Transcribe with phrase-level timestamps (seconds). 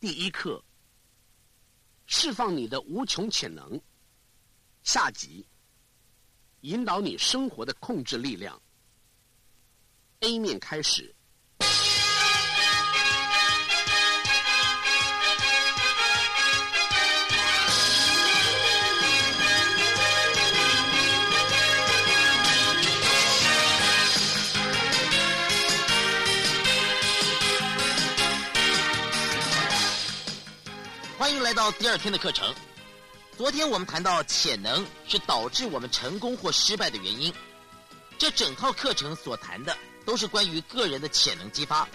[0.00, 0.64] 第一课：
[2.06, 3.78] 释放你的无穷潜能。
[4.82, 5.46] 下集：
[6.62, 8.58] 引导你生活的控制力量。
[10.20, 11.14] A 面开始。
[31.30, 32.52] 欢迎来到第二天的课程。
[33.38, 37.32] 昨天我们谈到潜能是导致我们成功或失败的原因。
[38.18, 41.88] 这整套课程所谈的都是关于个人的潜能激发，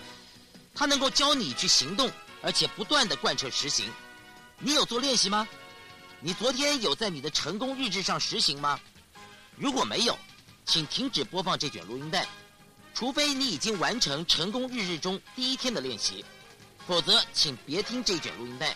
[0.73, 2.09] 它能够教你去行动，
[2.41, 3.91] 而且不断的贯彻实行。
[4.58, 5.45] 你有做练习吗？
[6.22, 8.80] 你昨天有在你的成功日志上实行吗？
[9.58, 10.17] 如果没有，
[10.66, 12.25] 请停止播放这卷录音带，
[12.94, 16.23] 除非你已经完成成功日志中第一天的练习，
[16.88, 18.73] 否则请别听这卷录音带。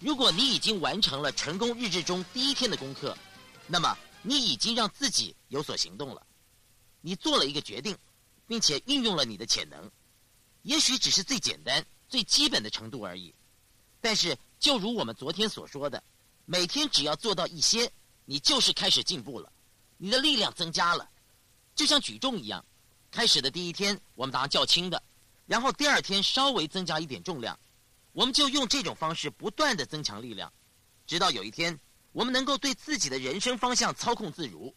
[0.00, 3.16] 如果你已经完成了成功日志中第一天的功课，
[3.66, 6.26] 那么你已经让自己有所行动了。
[7.02, 7.94] 你做了一个决定，
[8.46, 9.90] 并且运用了你的潜能，
[10.62, 13.34] 也许只是最简单、最基本的程度而已。
[14.00, 16.02] 但是，就如我们昨天所说的，
[16.46, 17.92] 每天只要做到一些，
[18.24, 19.52] 你就是开始进步了，
[19.98, 21.06] 你的力量增加了，
[21.74, 22.64] 就像举重一样。
[23.10, 25.02] 开始的第一天，我们打较轻的，
[25.46, 27.58] 然后第二天稍微增加一点重量。
[28.20, 30.52] 我们就用这种方式不断的增强力量，
[31.06, 31.80] 直到有一天，
[32.12, 34.74] 我们能够对自己的人生方向操控自如。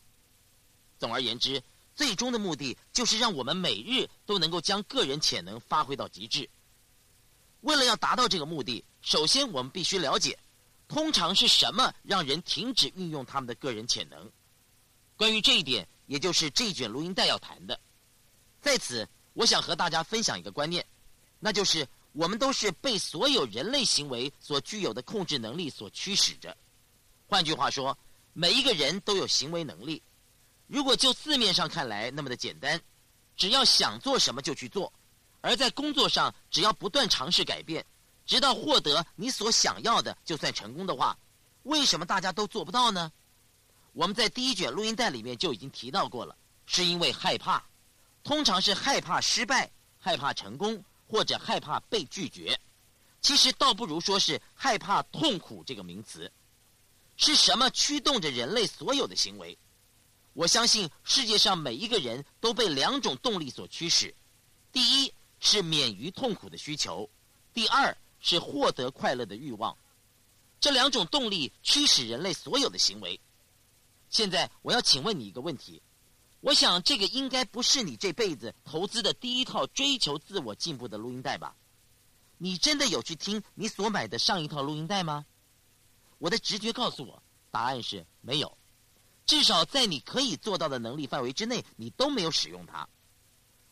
[0.98, 1.62] 总而言之，
[1.94, 6.50] 最终的目的就是让我们每日都能够将个人潜能发挥到极致。
[7.60, 10.40] 为了要达到这个目的，首先我们必须了解，
[10.88, 14.32] 通常是什么让人停止运用他们的个人潜能。
[15.18, 17.78] 关于这一点，也就是这卷录音带要谈的。
[18.62, 20.86] 在此，我想和大家分享一个观念，
[21.42, 21.86] 那就是。
[22.14, 26.56] 我们都是被所有人类行为所具有的控制能力所驱使着。
[27.28, 27.98] 换句话说，
[28.34, 30.02] 每一个人都有行为能力。
[30.68, 32.80] 如果就字面上看来那么的简单，
[33.36, 34.92] 只要想做什么就去做；
[35.42, 37.86] 而在工作上，只要不断尝试改变，
[38.26, 41.18] 直到获得你所想要的，就算成功的话，
[41.64, 43.12] 为什么大家都做不到呢？
[43.92, 46.36] 我们在第一卷录音带里面就已经提到过了，
[46.66, 47.64] 是因为害怕，
[48.24, 50.84] 通常是害怕失败，害怕成功。
[51.08, 52.60] 或者害怕被拒绝，
[53.22, 56.32] 其实倒不如说是害怕痛苦这个名词。
[57.16, 59.58] 是什么驱动着人类所有的行为？
[60.34, 64.16] 我相信世界上每一个人都被两种动力所驱使：
[64.72, 67.08] 第一是免于痛苦的需求，
[67.54, 69.78] 第二是获得快乐的欲望。
[70.60, 73.20] 这两种动力驱使人类所有的行为。
[74.10, 75.82] 现在我要请问你一个问题。
[76.44, 81.56] 我想，这个应该不是你这辈子投资的第一套追求自我进步的录音带吧？
[82.38, 85.26] 你真的有去听你所买的上一套录音带吗？
[86.18, 88.58] 我的直觉告诉我，答案是没有。
[89.26, 92.90] 至少在你可以做到的能力范围之内，你都没有使用它。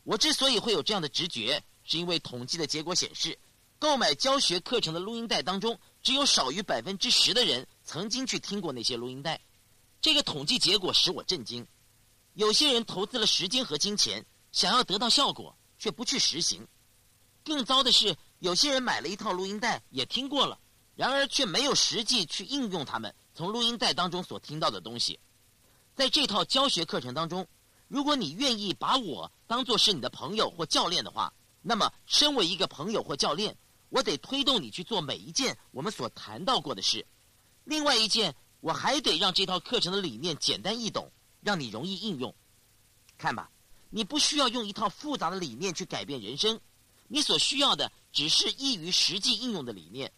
[0.05, 3.37] 我之所以会有这样的直觉，是因为统计的结果显示，
[3.79, 9.41] 购买教学课程的录音带当中，只有少于百分之十的人曾经去听过那些录音带。
[9.99, 11.67] 这个统计结果使我震惊。
[12.33, 16.67] 有些人投资了时间和金钱，想要得到效果，却不去实行。
[17.43, 20.59] 更糟的是，有些人买了一套录音带，也听过了，
[20.95, 25.19] 然而却没有实际去应用他们从录音带当中所听到的东西。
[25.93, 27.47] 在这套教学课程当中，
[27.87, 33.57] 如果你愿意把我当做是你的朋友或教练的话，那么身为一个朋友或教练，
[33.89, 37.05] 我得推动你去做每一件我们所谈到过的事。
[37.65, 41.11] 另外一件，我还得让这套课程的理念简单易懂。
[41.41, 42.33] 让你容易应用，
[43.17, 43.51] 看吧，
[43.89, 46.59] 你不需要用一套复杂的理念去改变人生，
[47.07, 50.11] 你所需要的只是易于实际应用的理念。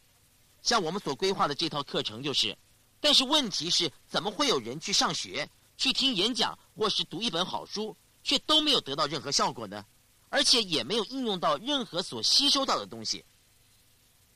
[0.61, 2.57] 像我们所规划的这套课程就是，
[2.99, 9.85] 但是问题是，怎么会有人去上学、去听演讲或是读一本好书，却都没有得到任何效果呢？
[10.29, 13.23] 而且也没有应用到任何所吸收到的东西。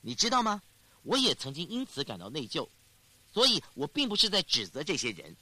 [0.02, 0.62] 你知道吗？
[1.04, 2.68] 我也曾经因此感到内疚，
[3.34, 5.36] 所以我并不是在指责这些人。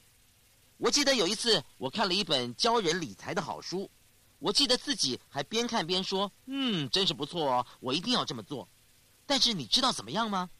[0.78, 3.90] 我记得有一次，我看了一本教人理财的好书，
[4.38, 8.68] 我记得自己还边看边说：“嗯，真是不错哦，我一定要这么做。”
[9.24, 10.50] 但是你知道怎么样吗？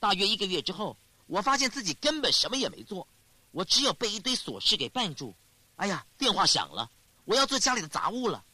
[0.00, 0.96] 大约一个月之后，
[1.26, 3.06] 我发现自己根本什么也没做，
[3.52, 5.34] 我只有被一堆琐事给绊住。
[5.76, 6.90] 哎呀，电话响了，
[7.24, 8.44] 我要做家里的杂物了。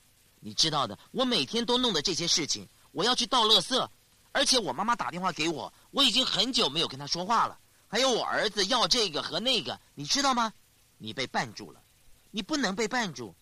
[0.40, 3.88] 你知道的，我每天都弄的这些事情，我要去倒垃圾，
[4.32, 7.58] 而且我妈妈打电话给我，我已经很久没有跟她说话了。
[7.88, 10.52] 还有我儿子要这个和那个，你知道吗？
[10.98, 11.82] 你被绊住了，
[12.31, 13.34] 你不能被绊住，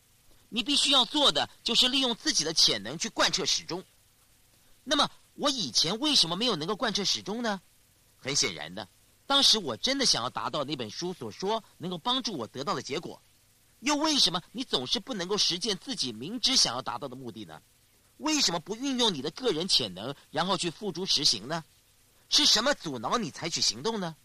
[0.49, 3.85] 你必须要做的就是利用自己的潜能去贯彻始终。
[4.83, 7.61] 那么，我以前为什么没有能够贯彻始终呢？
[8.19, 8.89] 很显然的，
[9.27, 13.21] 当时我真的想要达到那本书所说能够帮助我得到的结果。
[13.81, 17.61] 又为什么你总是不能够实践自己明知想要达到的目的呢？
[18.19, 21.65] 为什么不运用你的个人潜能，然后去付诸实行呢？
[22.31, 24.17] 是什么阻挠你采取行动呢？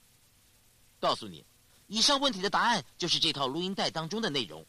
[0.99, 1.45] 告诉你，
[1.89, 4.65] 以上问题的答案就是这套录音带当中的内容。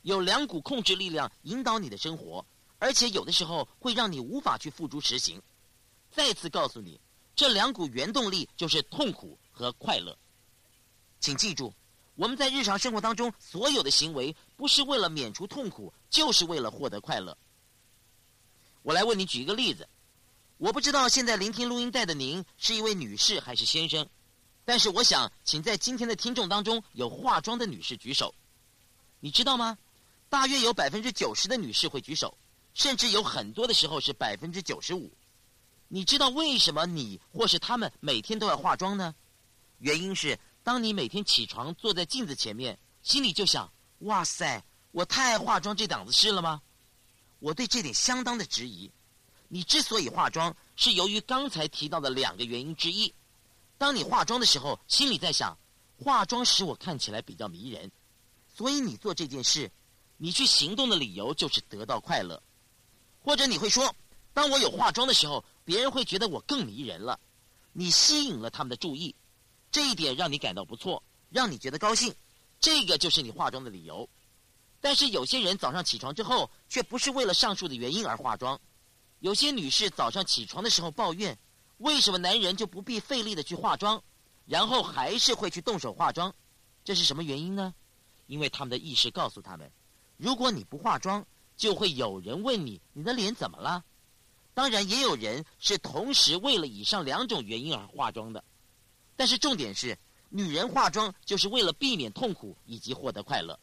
[0.00, 2.44] 有两股控制力量引导你的生活，
[2.78, 5.40] 而且有的时候会让你无法去付诸实行。
[6.10, 6.98] 再次告诉你，
[7.36, 10.18] 这两股原动力就是痛苦和快乐。
[11.20, 11.72] 请记住。
[12.14, 17.36] 我们在日常生活当中所有的行为，不是为了免除痛苦，就是为了获得快乐。
[18.82, 19.88] 我来为你举一个例子，
[20.58, 24.06] 我不知道现在聆听录音带的您是一位女士还是先生，
[24.64, 28.34] 但是我想，请在今天的听众当中有化妆的女士举手。
[29.20, 29.76] 你知道吗？
[30.28, 32.36] 大约有百分之九十的女士会举手，
[32.74, 35.10] 甚至有很多的时候是百分之九十五。
[35.88, 39.14] 你知道为什么你或是他们每天都要化妆呢？
[39.78, 40.38] 原因是。
[40.64, 43.68] 当你每天起床坐在镜子前面，心里就想：
[43.98, 46.62] 哇塞，我太爱化妆这档子事了吗？
[47.40, 48.88] 我对这点相当的质疑。
[49.48, 53.12] 你之所以化妆，是由于刚才提到的两个原因之一。
[53.82, 55.58] 当你化妆的时候，心里在想：
[55.98, 57.90] 化妆使我看起来比较迷人，
[58.54, 59.68] 所以你做这件事，
[60.18, 62.40] 你去行动的理由就是得到快乐。
[63.24, 63.92] 或者你会说：
[64.32, 67.18] 当我有化妆的时候，别人会觉得我更迷人了，
[67.72, 69.12] 你吸引了他们的注意。
[69.72, 72.14] 这一点让你感到不错，让你觉得高兴，
[72.60, 74.08] 这个就是你化妆的理由。
[74.80, 78.60] 但是有些人早上起床之后，却不是为了上述的原因而化妆。
[79.18, 81.36] 有些女士早上起床的时候抱怨，
[81.82, 84.00] 为什么男人就不必费力的去化妆，
[84.46, 86.32] 然后还是会去动手化妆？
[86.84, 87.74] 这是什么原因呢？
[88.28, 89.68] 因为他们的意识告诉他们，
[90.16, 91.26] 如果你不化妆，
[91.56, 93.84] 就会有人问你你的脸怎么了。
[94.54, 98.44] 当然，也有人是同时为了以上两种原因而化妆的。
[99.16, 103.58] 但是重点是，女人化妆就是为了避免痛苦以及获得快乐。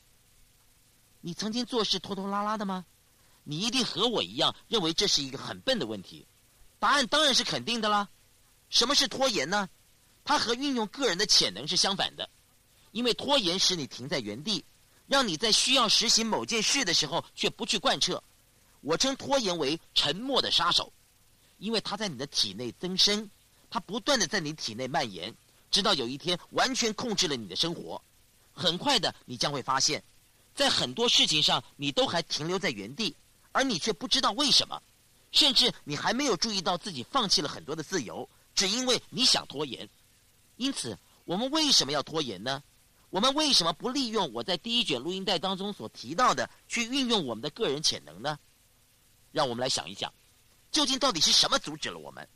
[1.22, 2.86] 你曾经做事拖拖拉拉的吗？
[3.46, 6.28] 你一定和我一样认为这是一个很笨的问题。
[6.80, 8.10] 答案当然是肯定的啦。
[8.70, 9.70] 什么是拖延呢？
[10.24, 12.30] 它和运用个人的潜能是相反的，
[12.92, 14.64] 因为拖延使你停在原地，
[15.08, 18.24] 让你在需要实行某件事的时候却不去贯彻。
[18.82, 20.94] 我称拖延为沉默的杀手，
[21.58, 23.30] 因为它在你的体内增生，
[23.70, 25.36] 它不断的在你体内蔓延。
[25.72, 28.02] 直到有一天完全控制了你的生活，
[28.54, 30.04] 很快的你将会发现，
[30.56, 33.16] 在很多事情上你都还停留在原地，
[33.52, 34.82] 而你却不知道为什么，
[35.32, 39.88] 甚至你还没有注意到自己放弃了很多的自由，只因为你想拖延。
[40.58, 42.64] 因此，我们为什么要拖延呢？
[43.10, 48.38] 我们为什么不利用我在第一卷录音带当中所提到的，去运用我们的个人潜能呢？
[49.32, 50.14] 让我们来想一想，
[50.72, 52.28] 究竟到底是什么阻止了我们？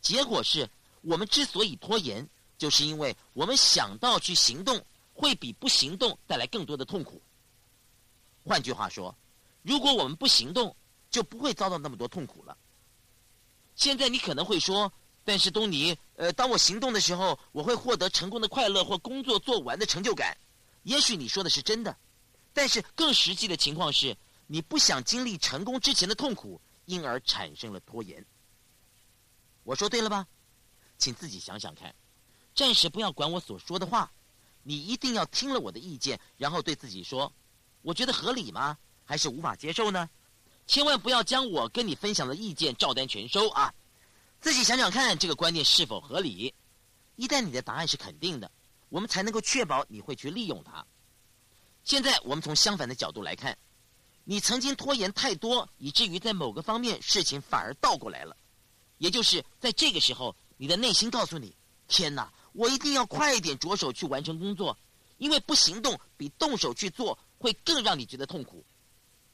[0.00, 0.68] 结果是
[1.02, 2.28] 我们之所以拖延。
[2.56, 4.80] 就是因为我们想到去行动，
[5.12, 7.20] 会比不行动带来更多的痛苦。
[8.44, 9.14] 换句话说，
[9.62, 10.74] 如果我们不行动，
[11.14, 12.58] 就不会遭到那么多痛苦了。
[13.76, 20.36] 现在你可能会说：“但是东尼，呃，当我行动的时候，我会获得成功的快乐或工作做完的成就感。”
[20.82, 21.96] 也许你说的是真的，
[22.52, 24.16] 但是更实际的情况是，
[24.48, 28.26] 你不想经历成功之前的痛苦，因而产生了拖延。
[29.62, 30.26] 我说对了吧？
[30.98, 31.94] 请自己想想看。
[32.56, 34.10] 暂时不要管我所说的话，
[34.64, 37.32] 你一定要听了我的意见，然后对自己说
[37.82, 38.76] ：“我觉得合理吗？
[39.04, 40.10] 还是无法接受呢？”
[40.66, 43.74] 千万不要将我跟你分享的意见照单全收啊！
[44.40, 46.54] 自己想想看，这个观念是否合理？
[47.16, 48.50] 一旦你的答案是肯定的，
[48.88, 50.84] 我们才能够确保你会去利用它。
[51.84, 53.56] 现在我们从相反的角度来看，
[54.24, 58.36] 你曾经拖延太多，以至于在某个方面事情反而倒过来了，
[58.98, 61.54] 也就是在这个时候，你的内心告诉你
[61.88, 64.78] ：“天哪！”我一定要快一点着手去完成工作，
[65.18, 68.64] 因为不行动比动手去做会更让你觉得痛苦。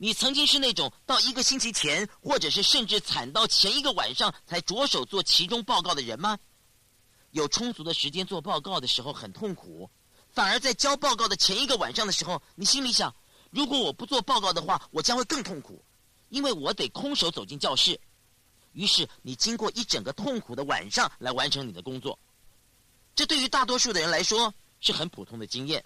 [0.03, 6.39] 你曾经是那种到一个星期前，或者是甚至惨到前一个晚上才着手做其中报告的人吗？
[7.33, 9.91] 有充足的时间做报告的时候很痛苦，
[10.33, 13.15] 反而在交报告的前一个晚上的时候，你心里想：
[13.51, 15.85] 如果我不做报告的话，我将会更痛苦，
[16.31, 18.01] 因为我得空手走进教室。
[18.73, 22.19] 于是你经过一整个痛苦的晚上来完成你的工作。
[23.15, 25.85] 这对于大多数的人来说是很普通的经验，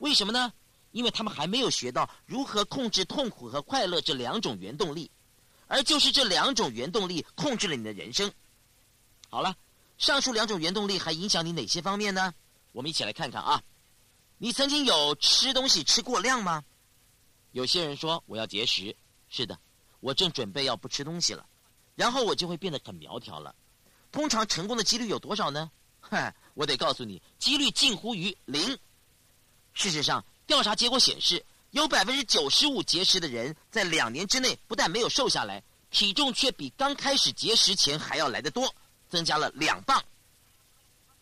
[0.00, 0.52] 为什么呢？
[0.94, 5.10] 因为他们还没有学到如何控制痛苦和快乐这两种原动力，
[5.66, 8.32] 而就是这两种原动力控制了你的人生。
[9.28, 9.56] 好了，
[9.98, 12.32] 上述两种原动力还影响你哪些方面呢？
[12.70, 13.60] 我们一起来看看啊。
[14.38, 16.62] 你曾经有吃东西吃过量吗？
[17.50, 18.96] 有些人说我要节食，
[19.28, 19.58] 是的，
[19.98, 21.44] 我正准备要不吃东西了。
[21.96, 23.52] 然后我就会变得很苗条了。
[24.12, 25.68] 通常成功的几率有多少呢？
[25.98, 28.78] 哼，我得告诉你，几率近乎于零。
[29.72, 38.74] 事实上，调查结果显示，有百分之九十五节食的人在两年之内不但没有瘦下来，体重却比刚开始节食前还要来得多，
[39.08, 40.04] 增加了两磅。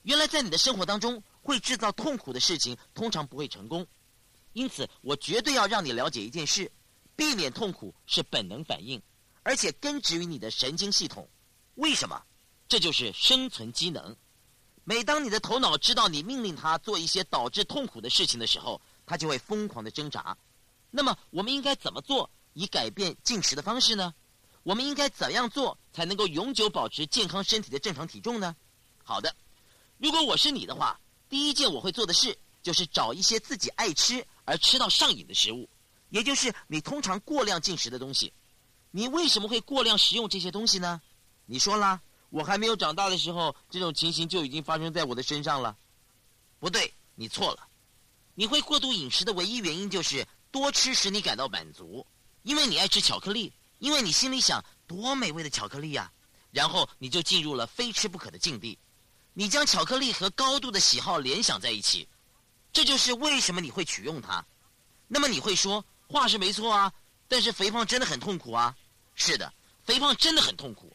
[0.03, 3.87] 原来，在你的生活当中，会制造痛苦的事情通常不会成功。
[4.53, 6.71] 因此，我绝对要让你了解一件事：
[7.15, 9.01] 避免痛苦是本能反应，
[9.45, 11.29] 而且根植于你的神经系统。
[11.77, 12.21] 为什么？
[12.69, 14.17] 这就是生存机能。
[14.85, 18.81] 每当你的头脑知道你命令他做一些导致痛苦的事情的时候，
[19.13, 20.35] 他就会疯狂的挣扎。
[20.91, 24.15] 那么，我们应该怎么做以改变进食的方式呢？
[24.63, 28.57] 我们应该怎样做才能够永久保持健康身体的正常体重呢？
[29.05, 29.37] 好的，
[29.99, 35.69] 如果我是你的话，第一件我会做的事就是找一些自己爱吃而吃到上瘾的食物，
[36.09, 38.33] 也就是你通常过量进食的东西。
[38.91, 41.03] 你为什么会过量食用这些东西呢？
[41.45, 42.01] 你说啦。
[42.31, 45.77] 我还没有长大的时候，这种情形就已经发生在我的身上了。
[46.59, 47.69] 不对，你错了。
[48.35, 52.07] 你会过度饮食的唯一原因就是多吃使你感到满足，
[52.43, 56.11] 因为你爱吃巧克力，因为你心里想多美味的巧克力呀，
[56.51, 58.79] 然后你就进入了非吃不可的境地。
[59.35, 62.07] 你将巧克力和高度的喜好联想在一起，
[62.73, 64.45] 这就是为什么你会取用它。
[65.09, 66.93] 那么你会说话是没错啊，
[67.29, 68.75] 但是肥胖真的很痛苦啊。
[69.15, 69.53] 是的，
[69.85, 70.92] 肥胖真的很痛苦。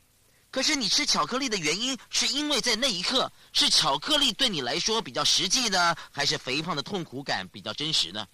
[0.50, 8.28] 可是你吃巧克力的原因，是因为在那一刻是巧克力对你来说比较实际呢，还是肥胖的痛苦感比较真实呢？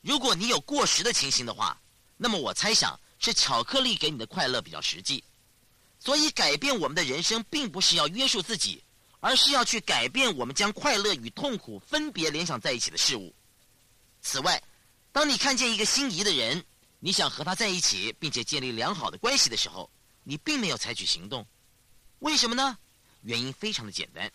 [0.00, 1.78] 如果你有过食的情形的话，
[2.16, 5.22] 那么我猜想是巧克力给你的快乐比较实际。
[5.98, 8.82] 所以改变我们的人生，并不是要约束自己，
[9.20, 13.34] 而是要去改变我们将快乐与痛苦分别联想在一起的事物。
[14.22, 14.60] 此外，
[15.12, 16.64] 当你看见一个心仪的人，
[16.98, 19.90] 你想和他在一起，并且建立良好的关系的时候。
[20.22, 21.46] 你并没有采取行动，
[22.20, 22.78] 为什么呢？
[23.22, 24.30] 原因非常的简单，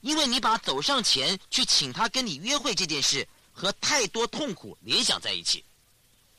[0.00, 5.64] 因为你把走上前去请他跟你约会这件事和太多痛苦联想在一起。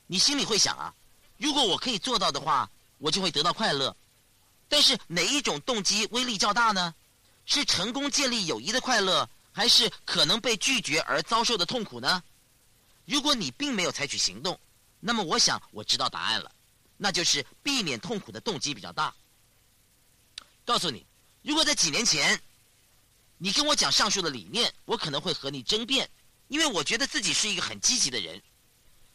[0.08, 0.94] 你心里会想啊，
[1.38, 3.96] 如果我可以做到的话，我就会得到快乐。
[4.70, 6.94] 但是哪一种动机威力较大呢？
[7.46, 12.24] 是成功建立友谊的快乐，还是可能被拒绝而遭受的痛苦呢？
[13.06, 14.60] 如果你并没有采取行动，
[15.00, 16.52] 那么我想我知道答案了。
[16.98, 19.14] 那就是避免痛苦的动机比较大。
[20.66, 21.06] 告诉你，
[21.42, 22.40] 如果在几年前，
[23.38, 26.10] 你跟我讲上述的理念，我可能会和你争辩，
[26.48, 28.42] 因为我觉得自己是一个很积极的人。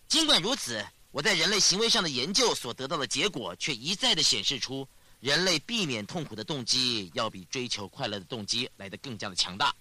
[0.09, 4.87] 尽管如此，我在人类行为上的研究所得到的结果，却一再的显示出，
[5.21, 9.75] 人类避免痛苦的动机要比追求快乐的动机来得更加的强大。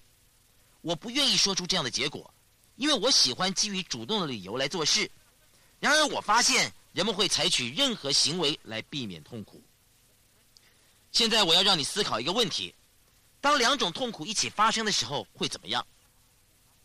[0.79, 2.33] 我不愿意说出这样的结果，
[2.77, 5.11] 因为我喜欢基于主动的理由来做事。
[5.81, 6.71] 然而，我发现。
[6.97, 9.63] 人们会采取任何行为来避免痛苦。
[11.11, 12.73] 现在我要让你思考一个问题：
[13.39, 15.85] 当两种痛苦一起发生的时候会怎么样？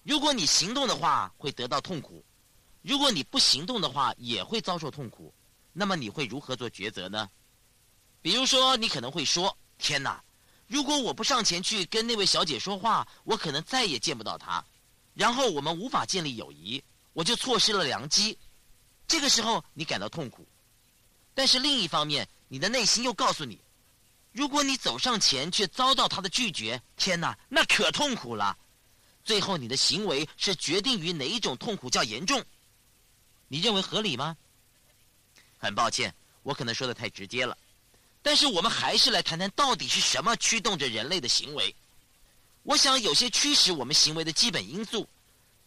[0.03, 2.23] 如果你行动的话，会得到痛苦；
[2.83, 5.33] 如果你不行动的话，也会遭受痛苦。
[5.73, 7.31] 那么你会如何做抉择呢？
[8.21, 10.23] 比如说，你可能会说：“天哪！
[10.67, 14.63] 如果我不上前去跟那位小姐说话，我可能再也见不到她，
[15.15, 18.39] 然后我们无法建立友谊，我就错失了良机。”
[19.13, 20.47] 这个时候你感到痛苦，
[21.35, 23.61] 但是另一方面，你的内心又告诉你：
[24.33, 28.57] 如果你走上前却遭到他的拒绝，天哪，那可痛苦了。
[29.23, 32.43] 最后，你的行为是决定于哪一种痛苦较严重？
[33.49, 34.35] 你认为合理吗？
[35.59, 37.55] 很抱歉，我可能说的太直接了，
[38.23, 41.77] 但是我们还是来谈谈到底是什么驱动着人类的行为。
[42.63, 45.07] 我想有些驱使我们行为的基本因素。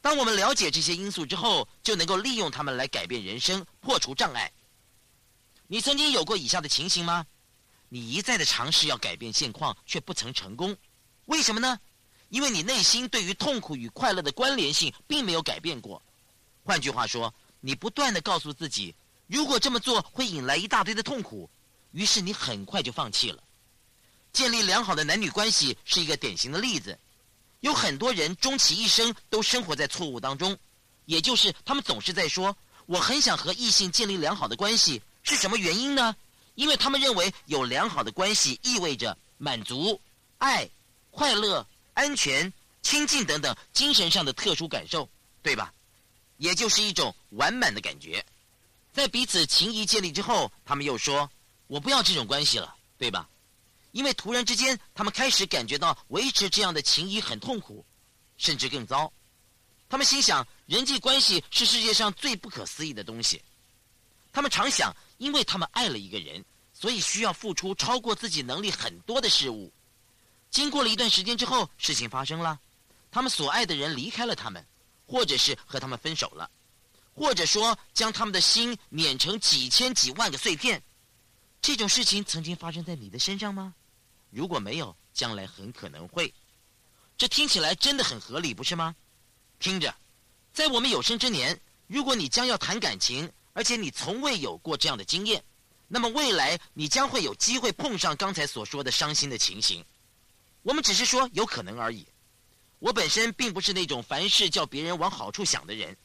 [0.05, 4.51] 当我们了解这些因素之后，就能够利用它们来改变人生，破除障碍。
[5.65, 7.25] 你曾经有过以下的情形吗？
[7.89, 10.77] 你一再的尝试要改变现况，却不曾成功，
[11.25, 11.79] 为什么呢？
[12.29, 15.99] 因为你内心对于痛苦与快乐的关联性并没有改变过。
[16.63, 18.93] 换句话说，你不断的告诉自己，
[19.25, 21.49] 如果这么做会引来一大堆的痛苦，
[21.93, 23.43] 于是你很快就放弃了。
[24.31, 26.95] 建立良好的男女关系是一个典型的例子。
[27.65, 30.55] 有很多人终其一生都生活在错误当中，
[31.05, 32.55] 也就是他们总是在说
[32.85, 36.15] ：“我很想和异性建立良好的关系，是什么原因呢？”
[36.53, 39.99] 因为他们认为有良好的关系意味着满足、
[40.37, 40.69] 爱、
[41.09, 42.53] 快乐、安全、
[42.83, 45.09] 亲近等等精神上的特殊感受，
[45.41, 45.73] 对吧？
[46.37, 48.23] 也就是一种完满的感觉。
[48.93, 51.27] 在彼此情谊建立之后，他们又说
[51.65, 53.27] ：“我不要这种关系了，对吧？”
[53.95, 57.85] 因为突然之间，他们开始感觉到维持这样的情谊很痛苦，
[58.37, 59.09] 甚至更糟。
[59.87, 63.41] 他们心想，人际关系是世界上最不可思议的东西。
[64.33, 69.71] 他们常想，因为他们爱了一个人，所以需要付出超过自己能力很多的事物。
[70.49, 72.59] 经过了一段时间之后，事情发生了，
[73.11, 74.67] 他们所爱的人离开了他们，
[75.07, 76.51] 或者是和他们分手了，
[77.13, 80.83] 或者说将他们的心碾成几千几万个碎片。
[81.61, 83.73] 这种事情曾经发生在你的身上吗？
[84.35, 86.33] 如果没有，将来很可能会。
[87.17, 88.93] 这听起来真的很合理，不是吗？
[89.59, 89.95] 听着，
[90.53, 95.41] 在我们有生之年，如果你将要谈感情，而且你从未有过这样的经验，
[95.87, 99.85] 那么未来你将会有机会碰上刚才所说的伤心的情形。
[100.63, 102.05] 我们只是说有可能而已。
[102.79, 105.95] 我本身并不是那种凡事叫别人往好处想的人。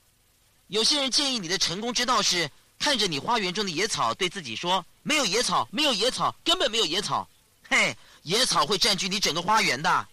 [0.69, 4.87] 有些人建议你的成功之道是看着你花园中的野草，对自己说。
[5.03, 7.29] 没有野草，没有野草，根本没有野草。
[7.69, 10.09] 嘿，野草会占据你整个花园的。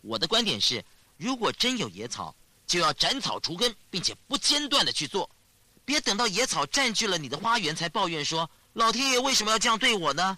[0.00, 0.84] 我的观点是，
[1.16, 2.34] 如果真有野草，
[2.66, 5.28] 就要斩草除根，并且不间断的去做，
[5.84, 10.36] 别等到野草占据了你的花园才抱怨说：“老天爷为什么要这样对我呢？”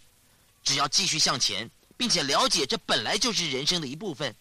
[0.62, 4.34] 只要继续向前，并且了解这本来就是人生的一部分，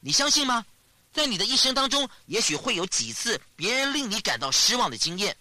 [0.00, 0.64] 你相信吗？
[1.12, 5.36] 在你的一生当中，也许会有几次别人令你感到失望的经验，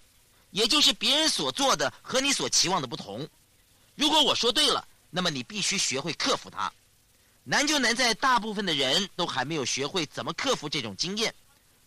[0.50, 3.28] 也就是别人所做的和你所期望的不同。
[3.96, 6.74] 如果我说对了，那么你必须学会克服它。
[7.44, 11.34] 难就难在大部分的人都还没有学会怎么克服这种经验，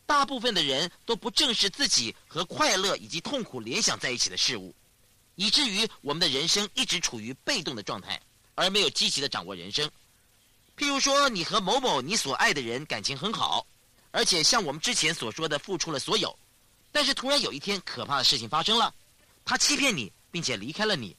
[0.05, 4.75] 大部分的人都不正视自己和快乐以及痛苦联想在一起的事物，
[5.37, 8.21] 以至于我们的人生一直处于被动的状态，
[8.55, 9.89] 而没有积极的掌握人生。
[10.77, 13.65] 譬如说，你和某某你所爱的人感情很好，
[14.11, 16.37] 而且像我们之前所说的付出了所有，
[16.91, 18.93] 但是突然有一天可怕的事情发生了，
[19.45, 21.17] 他欺骗你，并且离开了你。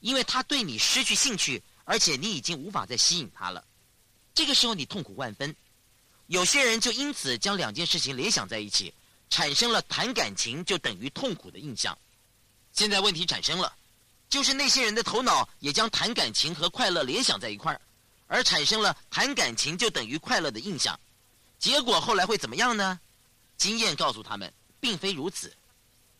[0.00, 3.64] 因为他对你失去兴趣，而且你已经无法再吸引他了，
[4.34, 5.54] 这个时候你痛苦万分。
[6.26, 8.92] 有些人就因此将两件事情联想在一起，
[9.30, 11.96] 产生了谈感情就等于痛苦的印象。
[12.72, 13.74] 现在问题产生了，
[14.28, 17.80] 就是那些人的头脑也将谈感情和快乐联想在一块儿，
[18.26, 20.98] 而产生了谈感情就等于快乐的印象。
[21.58, 23.00] 结果后来会怎么样呢？
[23.56, 25.56] 经验告诉他们，并非如此。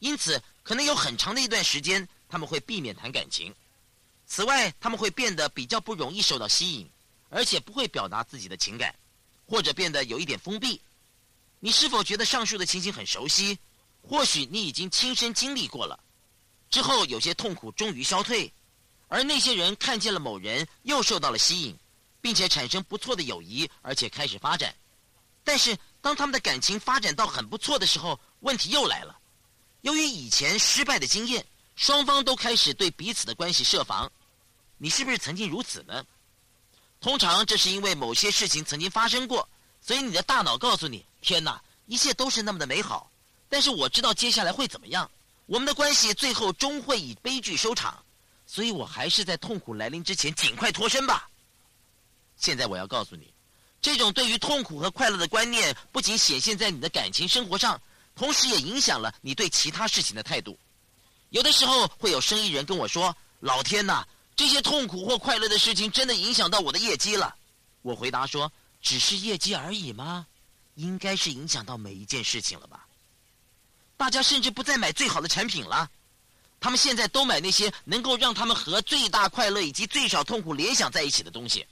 [0.01, 3.55] 因此，可能有很长的一段时间，他们会避免谈感情。
[4.29, 6.89] 此外，他们会变得比较不容易受到吸引，
[7.31, 8.95] 而且不会表达自己的情感，
[9.47, 10.81] 或者变得有一点封闭。
[11.61, 13.59] 你是否觉得上述的情形很熟悉？
[14.03, 15.99] 或许你已经亲身经历过了。
[16.71, 18.53] 之后，有些痛苦终于消退，
[19.09, 21.77] 而那些人看见了某人又受到了吸引，
[22.21, 24.75] 并且产生不错的友谊，而且开始发展。
[25.43, 29.19] 但是，当他们的感情发展到很不错的时候，问题又来了。
[29.81, 34.13] 由于以前失败的经验，双方都开始对彼此的关系设防。
[34.79, 36.05] 你是不是曾经如此呢？
[37.01, 39.49] 通常这是因为某些事情曾经发生过，
[39.81, 43.11] 所以你的大脑告诉你：“天哪，一切都是那么的美好。”
[43.49, 45.09] 但是我知道接下来会怎么样，
[45.47, 48.05] 我们的关系最后终会以悲剧收场，
[48.47, 51.29] 所以我还是在痛苦来临之前尽快脱身吧。
[52.37, 53.33] 现在我要告诉你，
[53.81, 57.81] 这种对于痛苦和快乐的观念不仅显现在你的感情生活上，
[58.17, 60.59] 同时也影响了你对其他事情的态度。
[61.31, 64.05] 有的时候会有生意人跟我说：“老天呐！”
[64.39, 67.35] 这些痛苦或快乐的事情真的影响到我的业绩了。
[67.83, 70.29] 我回答说：“只是业绩而已吗？
[70.77, 72.87] 应该是影响到每一件事情了吧。”
[73.99, 75.91] 大家甚至不再买最好的产品了，
[76.61, 81.67] 他们现在都买那些能够让他们和最大快乐以及最少痛苦联想在一起的东西。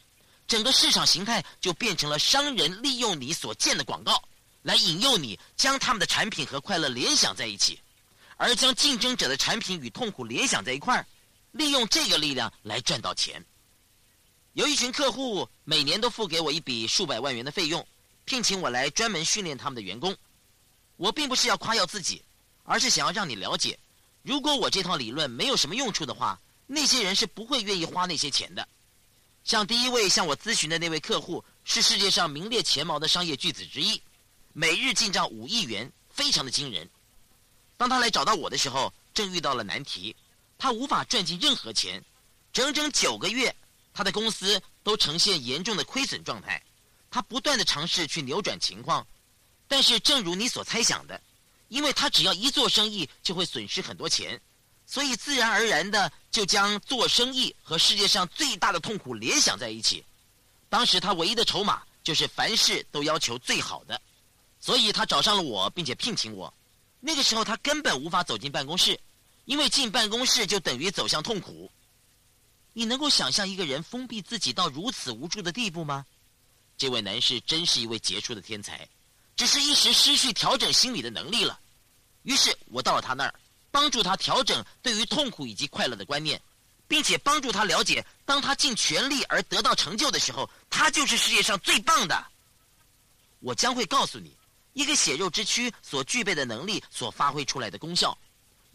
[0.49, 4.21] 整个市场形态就变成了商人利用你所见的广告，
[4.63, 7.79] 来引诱你将他们的产品和快乐联想在一起，
[8.37, 11.07] 而将竞争者的产品与痛苦联想在一块儿。
[11.57, 13.45] 利用这个力量来赚到钱。
[14.53, 17.87] 有一群客户每年都付给我一笔数百万元的费用，
[18.25, 20.17] 聘请我来专门训练他们的员工。
[20.97, 22.23] 我并不是要夸耀自己，
[22.63, 23.79] 而是想要让你了解，
[24.23, 28.67] 如果我这套理论没有什么用处的话，那些人是不会愿意花那些钱的。
[29.45, 34.01] 像第一位向我咨询的那位客户，是世界上名列前茅的商业巨子之一，
[34.53, 36.89] 每日进账五亿元，非常的惊人。
[37.77, 40.17] 当他来找到我的时候，正遇到了难题。
[40.59, 42.03] 他无法赚进任何钱，
[42.53, 43.55] 整整九个月，
[43.93, 46.63] 他的公司都呈现严重的亏损状态。
[47.11, 49.07] 他不断的尝试去扭转情况，
[49.69, 51.21] 但是正如你所猜想的，
[51.69, 54.41] 因为他只要一做生意就会损失很多钱，
[54.87, 60.05] 所以自然而然的就将做生意和世界上最大的痛苦联想在一起。
[60.69, 64.01] 当时他唯一的筹码就是凡事都要求最好的，
[64.61, 66.53] 所以他找上了我，并且聘请我。
[67.01, 68.99] 那个时候他根本无法走进办公室。
[69.47, 71.73] 因为进办公室就等于走向痛苦。
[72.75, 76.05] 你能够想象一个人封闭自己到如此无助的地步吗？
[76.77, 78.87] 这位男士真是一位杰出的天才，
[79.35, 81.59] 只是一时失去调整心理的能力了。
[82.23, 83.35] 于是我到了他那儿，
[83.71, 86.39] 帮助他调整对于痛苦以及快乐的观念，
[86.87, 92.27] 并且帮助他了解，当他尽全力而得到成就的时候，他就是世界上最棒的。
[93.39, 94.37] 我将会告诉你，
[94.75, 98.19] 一个血肉之躯所具备的能力所发挥出来的功效，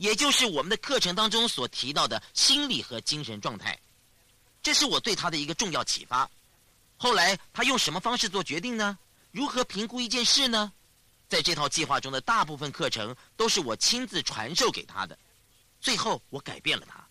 [0.02, 3.80] 也就是我们的课程当中所提到的心理和精神状态。
[4.64, 6.28] 这是我对他的一个重要启发。
[6.98, 8.98] 后来他用什么方式做决定呢？
[9.30, 10.74] 如何评估一件事呢？
[11.30, 15.16] 在这套计划中的大部分课程都是我亲自传授给他的。
[15.80, 17.08] 最后，我改变了他。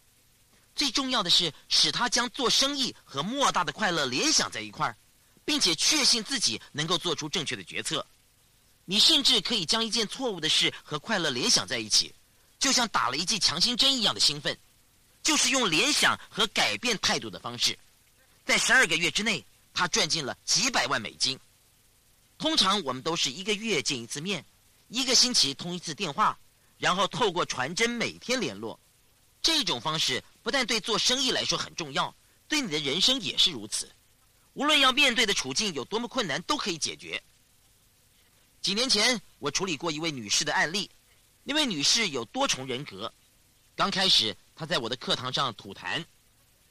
[0.75, 4.97] 最重要的是，使他将做生意和莫大的快乐联想在一块儿，
[5.45, 8.05] 并且确信自己能够做出正确的决策。
[8.85, 12.13] 你甚至可以将一件错误的事和快乐联想在一起，
[12.61, 14.57] 就像打了一剂强心针一样的兴奋。
[15.23, 17.79] 就是用联想和改变态度的方式，
[18.47, 19.45] 在十二个月之内，
[19.75, 21.39] 他赚进了几百万美金。
[22.39, 24.43] 通常我们都是一个月见一次面，
[24.89, 26.39] 一个星期通一次电话，
[26.79, 28.81] 然后透过传真每天联络。
[29.43, 32.15] 这种方式不但对做生意来说很重要，
[32.49, 33.91] 对你的人生也是如此。
[34.55, 37.23] 无论要面对的处境有多么困难，都可以解决。
[38.63, 40.91] 几年前，我处理过一位女士的案例，
[41.43, 43.13] 那位女士有多重人格。
[43.75, 46.05] 刚开始，她在我的课堂上吐痰，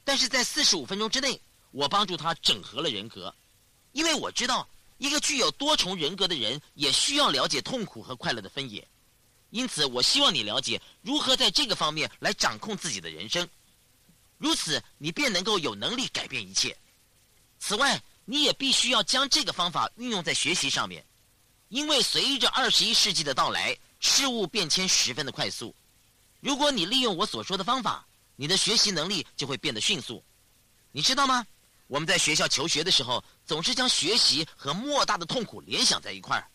[0.04, 1.40] 但是在四十五分钟之内，
[1.72, 3.34] 我帮助她整合了人格，
[3.92, 8.86] 因为我知道一个具有多重人格的人也需要了解痛苦和快乐的分野。
[9.50, 13.48] 因此，我希望你了解如何在这个方面来掌控自己的人生，
[14.38, 16.78] 如此你便能够有能力改变一切。
[17.58, 21.04] 此外，你也必须要将这个方法运用在学习上面，
[21.68, 25.74] 因为随着二十一世纪的到来，事物变迁十分的快速。
[26.40, 30.24] 如果你利用我所说的方法，你的学习能力就会变得迅速。
[30.90, 31.46] 你知道吗？
[31.86, 36.48] 我们在学校求学的时候，总是将学习和莫大的痛苦联想在一块儿。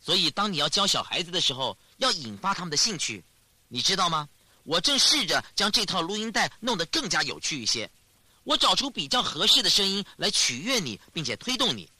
[0.00, 3.24] 所以，当你要教小孩子的时候，要引发他们的兴趣，
[3.68, 4.28] 你知道吗？
[4.62, 7.90] 我正试着将这套录音带弄得更加有趣一些。
[8.44, 11.90] 我找出比较合适的声音来取悦你，并且推动你。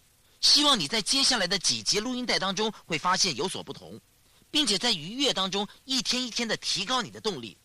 [0.41, 3.99] 希望你在接下来的几集录音带当中会发现有所不同，
[4.55, 7.57] 并且在愉悦当中一天一天的提高你的动力。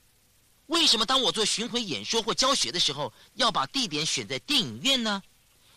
[0.66, 5.22] 为什么当我做巡回演说或教学的时候，要把地点选在电影院呢？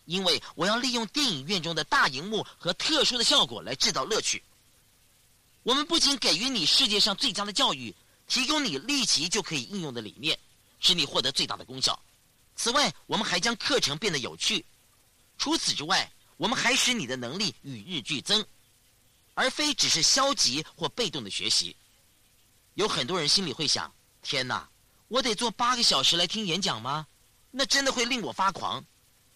[0.06, 4.42] 因为我要利用电影院中的大荧幕和特殊的效果来制造乐趣。
[5.64, 7.94] 我们不仅给予你世界上最佳的教育，
[8.26, 10.38] 提供你立即就可以应用的理念，
[10.80, 12.02] 使你获得最大的功效。
[12.56, 14.64] 此外，我们还将课程变得有趣。
[15.36, 18.42] 除此之外，我们还使你的能力与日俱增，
[19.34, 21.76] 而非只是消极或被动的学习。
[22.74, 23.92] 有很多人心里会想：
[24.22, 24.68] 天哪，
[25.08, 27.06] 我得坐八个小时来听演讲吗？
[27.50, 28.84] 那真的会令我发狂。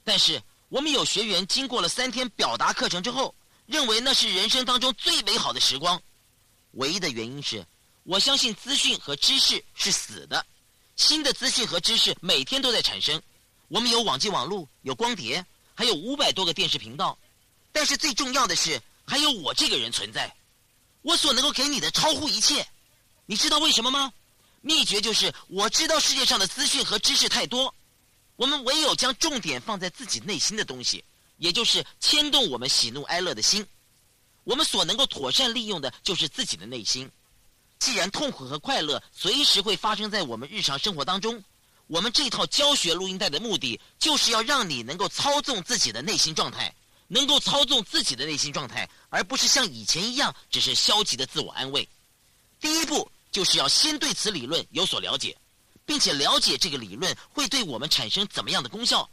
[0.03, 3.35] 但是，我们有学员经过了三天表达课程之后，
[3.67, 6.01] 认为那是人生当中最美好的时光。
[6.73, 7.67] 唯一的原因是，
[8.05, 10.47] 我相信资讯和知识是死的，
[10.97, 13.21] 新的资讯和知识每天都在产生。
[13.69, 17.19] 我们有网际网络，有光碟，还有五百多个电视频道。
[17.73, 20.35] 但是最重要的是，还有我这个人存在。
[21.03, 22.67] 我所能够给你的超乎一切。
[23.27, 24.13] 你知道为什么吗？
[24.61, 27.73] 秘诀就是我知道世界上的资讯和知识太多，
[28.35, 31.05] 我们唯有将重点放在自己内心的东西，
[31.37, 33.65] 也就是牵动我们喜怒哀乐的心。
[34.43, 37.09] 我们所能够妥善利用的就是自己的内心。
[37.79, 41.45] 既然痛苦和快乐随时会发生在我们日常生活当中，
[41.87, 46.75] 我们这套教学录音带的目的就是要让你能够操纵自己的内心状态，
[47.09, 51.89] 能够操纵自己的内心状态，而不是像以前一样只是消极的自我安慰。
[52.61, 55.37] 第一步就是要先对此理论有所了解，
[55.85, 59.09] 并且了解这个理论会对我们产生怎么样的功效，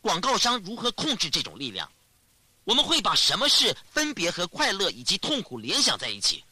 [0.00, 1.90] 广告商如何控制这种力量。
[2.64, 6.44] 我们会把什么事分别和快乐以及痛苦联想在一起？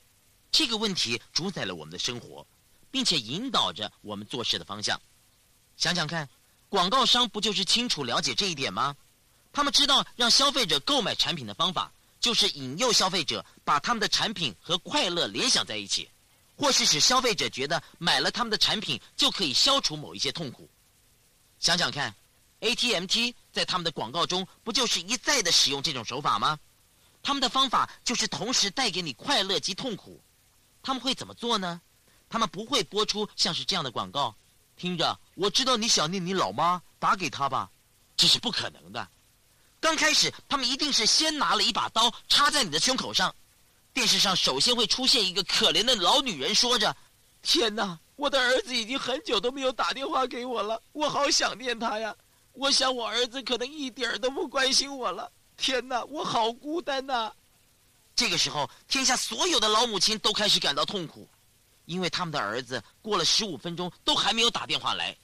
[0.50, 2.46] 这个问题主宰了我们的生活，
[2.90, 5.00] 并且引导着我们做事的方向。
[5.76, 6.28] 想想看，
[6.68, 8.96] 广告商不就是清楚了解这一点吗？
[9.58, 11.90] 他们知道让消费者购买产品的方法，
[12.20, 16.08] 就是引诱消费者把他们的产品和快乐联想在一起，
[16.56, 20.70] 或是使消费者觉得买了他们的产品就可以消除某一些痛苦。
[21.58, 22.14] 想想看。
[22.60, 26.60] ATMT 在他们的广告中不就是一再的使用这种手法吗？
[27.20, 30.22] 他们的方法就是同时带给你快乐及痛苦。
[30.84, 31.80] 他们会怎么做呢？
[32.28, 34.36] 他们不会播出像是这样的广告。
[34.76, 37.68] 听着，我知道你想念你老妈，打给她吧。
[38.16, 39.08] 这是不可能的。
[39.80, 43.34] 刚开始，他们一定是先拿了一把刀插在你的胸口上。
[43.92, 46.94] 电视上首先会出现一个可怜的老女人，说着
[47.42, 52.14] ：“天哪，我的儿子已经很久都没有打电话给我了，我好想念他呀。”
[52.52, 55.30] 我想，我儿子可能一点儿都不关心我了。
[55.56, 57.32] 天哪，我好孤单呐！
[58.16, 61.28] 这个时候，天下所有的老母亲都开始感到痛苦，
[61.84, 65.16] 因为他们的儿子过了十五分钟都还没有打电话来。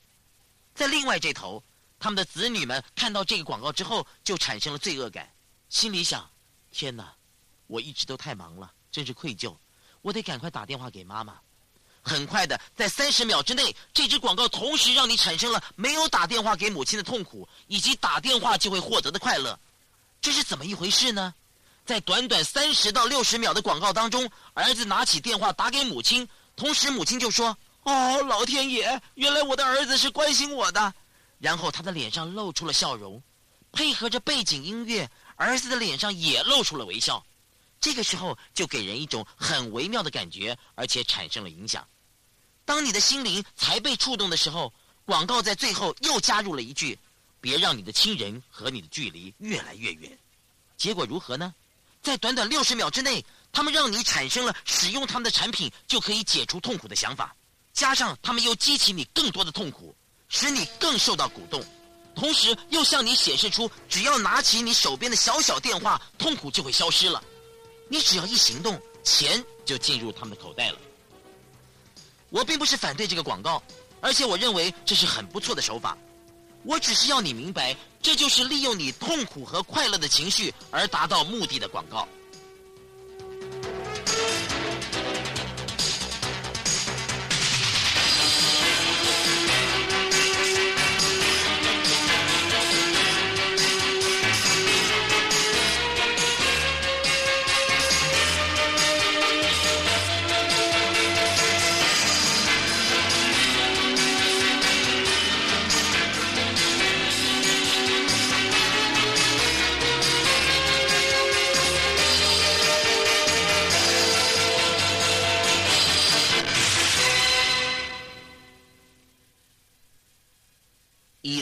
[0.76, 1.60] 在另外这头，
[2.04, 5.26] 他们的子女们看到这个广告之后，就产生了罪恶感，
[5.70, 6.28] 心里想：
[6.70, 7.10] 天哪，
[7.66, 9.56] 我一直都太忙了，真是愧疚，
[10.02, 11.38] 我得赶快打电话给妈妈。
[12.02, 19.58] 很快的，在三十秒之内，这支广告同时让你产生了没有打电话给母亲的痛苦，以及打电话就会获得的快乐。
[20.20, 21.34] 这是怎么一回事呢？
[21.86, 30.92] 在短短三十到六十秒的广告当中，儿子拿起电话打给母亲，同时母亲就说：“哦，老天爷，原来我的儿子是关心我的。”
[31.44, 33.22] 然后他的脸上露出了笑容，
[33.70, 37.22] 配合着背景音乐，儿子的脸上也露出了微笑。
[37.78, 41.86] 这个时候就给人一种很微妙的感觉，而且产生了影响。
[42.64, 44.72] 当你的心灵才被触动的时候，
[45.04, 46.98] 广告在最后又加入了一句
[47.42, 50.18] ：“别让你的亲人和你的距离越来越远。”
[50.78, 51.54] 结果如何呢？
[52.00, 57.36] 在短短六十秒之内，他们让你产生了使用他们的产品就可以解除痛苦的想法，
[57.74, 59.94] 加上他们又激起你更多的痛苦，
[60.36, 61.64] 使你更受到鼓动，
[62.12, 67.22] 同时又向你显示出，只要拿起你手边的小小电话，痛苦就会消失了。
[67.88, 70.78] 你只要一行动，钱就进入他们的口袋了。
[72.30, 73.62] 我并不是反对这个广告，
[74.00, 75.96] 而且我认为这是很不错的手法。
[76.64, 82.08] 我只是要你明白，这就是利用你痛苦和快乐的情绪而达到目的的广告。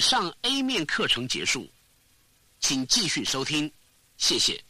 [0.03, 1.71] 上 A 面课程结束，
[2.59, 3.73] 请继续收听，
[4.19, 4.63] 谢谢。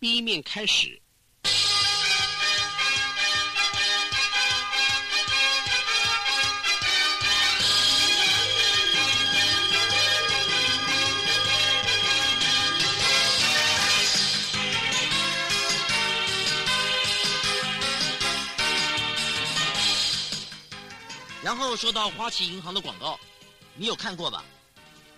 [0.00, 1.01] B 面开始。
[21.42, 23.18] 然后说到花旗银行的广告，
[23.74, 24.44] 你有看过吧？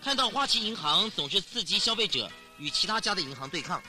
[0.02, 3.82] 看到花旗银行总是刺激消费者与其他家的银行对抗，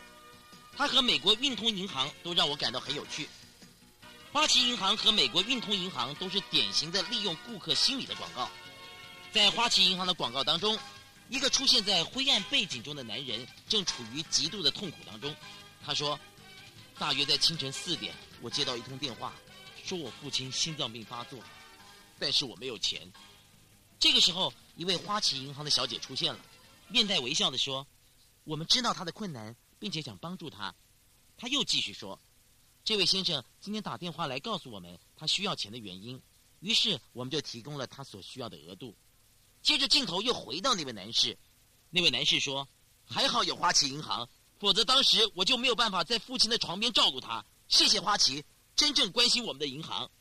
[0.75, 3.29] 它和美国运通银行都让我感到很有趣。
[4.33, 8.49] 花旗银行和美国运通银行都是典型的利用顾客心理的广告。
[9.31, 10.77] 在花旗银行的广告当中，
[11.29, 15.33] 一个出现在灰暗背景中的男人正处于极度的痛苦当中。
[15.85, 16.19] 他说
[16.99, 19.33] ：“大约在清晨四点，我接到一通电话，
[19.85, 21.39] 说我父亲心脏病发作。”
[22.19, 23.11] 但是我没有钱。
[23.99, 26.39] 这个时候，一位花旗银行的小姐出现了，
[26.89, 27.87] 面带微笑的说
[28.43, 30.73] ：“我们知道他的困难，并且想帮助他。”
[31.37, 32.19] 他又继续说
[32.83, 36.21] ：“这位先生今天打电话来告诉我们他需要钱的原因，
[36.59, 38.95] 于是我们就提供了他所需要的额度。”
[39.63, 41.37] 接着镜头又回到那位男士，
[41.89, 42.67] 那位男士说
[43.07, 47.43] ：“还好有花旗银行，否则当时我就没有办法在父亲的床边照顾他。
[47.67, 48.43] 谢谢花旗，
[48.75, 50.11] 真正关心我们的银行。”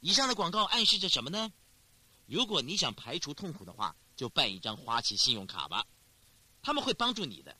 [0.00, 1.52] 以上的广告暗示着什么呢？
[2.26, 5.86] 如果你想排除痛苦的话，就办一张花旗信用卡吧，
[6.62, 7.56] 他们会帮助你的。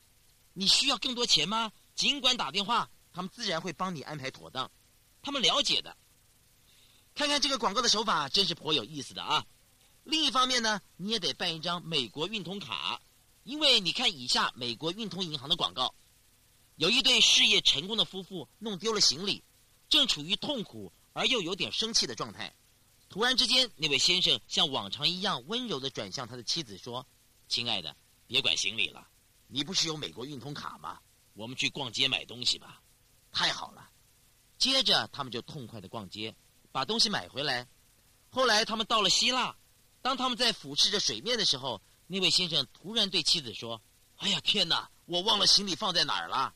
[0.52, 1.72] 你需要更多钱吗？
[1.94, 4.70] 尽管打电话，他们自然会帮你安排妥当。
[5.22, 5.96] 他们了解的。
[7.14, 9.44] 看看这个广告的手法，真是颇有意思的啊！
[10.04, 13.00] 另一方面呢，你也得办一张美国运通卡，
[13.42, 15.92] 因为你看以下美国运通银行的广告，
[16.76, 19.42] 有一对事业成功的夫妇弄丢了行李，
[19.88, 20.92] 正处于痛苦。
[21.18, 22.54] 而又有点生气的状态。
[23.08, 27.04] 突然之间，那位先生像往常一样温柔的转向他的妻子说
[27.48, 27.96] ：“亲爱的，
[28.28, 29.04] 别管行李了，
[29.48, 31.00] 你不是有美国运通卡吗？
[31.34, 32.80] 我们去逛街买东西吧。”
[33.32, 33.90] 太好了。
[34.58, 36.32] 接着他们就痛快的逛街，
[36.70, 37.66] 把东西买回来。
[38.30, 39.56] 后来他们到了希腊，
[40.00, 43.82] 当他们在俯视着水面的时候，那位先生突然对妻子说
[44.18, 46.54] ：“哎呀，天哪，我忘了行李放在哪儿了。”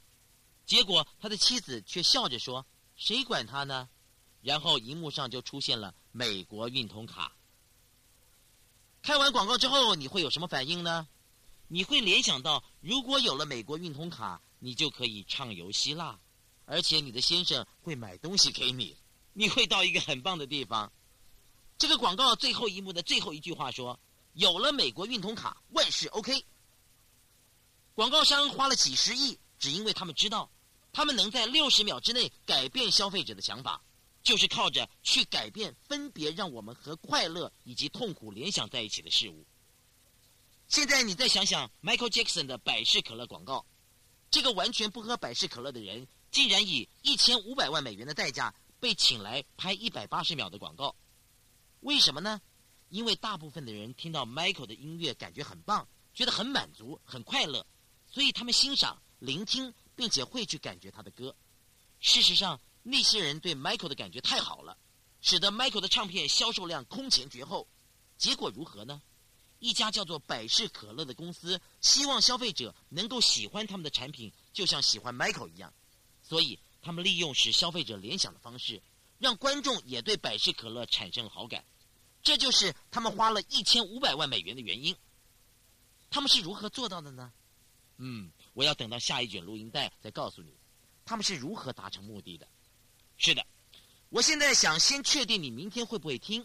[0.65, 3.89] 结果他的妻子却笑着说：“谁管他呢？”
[4.43, 7.33] 然后荧幕上就出现了美国运通卡。
[9.01, 11.09] 看完广告之后，你会有什么反应呢？
[11.69, 16.21] 你会联想到，如果有了美国运通卡，你就可以畅游希腊，
[16.67, 18.97] 而且你的先生会买东西给你，
[19.33, 20.93] 你会到一个很棒的地方。
[21.79, 23.99] 这个广告最后一幕的最后一句话说
[24.35, 26.45] ：“有了美国运通卡，万事 OK。”
[27.95, 30.51] 广告商花了几十亿，只因为他们知道，
[30.93, 33.83] 他们能在六十秒之内改变消费者的想法，
[34.23, 39.45] 就是靠着去改变分别让我们和快乐以及痛苦联想在一起的事物。
[40.69, 43.67] 现在你再想想 Michael Jackson 的百事可乐广告，
[44.31, 50.97] 这个完全不喝百事可乐的人，竟然以一千五百万美元的代价被请来拍一百八十秒的广告，
[51.81, 52.41] 为什么呢？
[52.89, 57.67] 因为大部分的人听到 Michael 的音乐感觉很棒，觉得很满足、很快乐，
[58.07, 61.35] 所以他们欣赏、聆听，并且会去感觉他的歌。
[62.01, 64.77] 事实上，那些人对 Michael 的感觉太好了，
[65.21, 67.69] 使得 Michael 的唱片销售量空前绝后。
[68.19, 69.03] 结果如何呢？
[69.59, 75.73] 一家叫做百事可乐的公司希望消费者能够喜欢他们的产品，就像喜欢 Michael 一样，
[76.21, 78.83] 所以他们利用使消费者联想的方式，
[79.19, 81.65] 让观众也对百事可乐产生了好感。
[82.25, 84.97] 这就是他们花了一千五百万美元的原因。
[86.11, 87.33] 他们是如何做到的呢？
[87.99, 90.53] 嗯，我要等到下一卷录音带再告诉你，
[91.05, 92.49] 他们是如何达成目的的。
[93.25, 93.47] 是的，
[94.09, 96.45] 我现在想先确定你明天会不会听。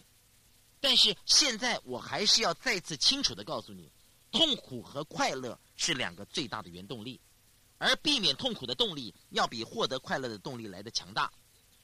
[0.78, 3.90] 但是现在我还是要再次清楚的告诉你，
[4.30, 7.20] 痛苦和快乐是两个最大的原动力，
[7.78, 11.32] 而避免痛苦的动力要比获得快乐的动力来的强大。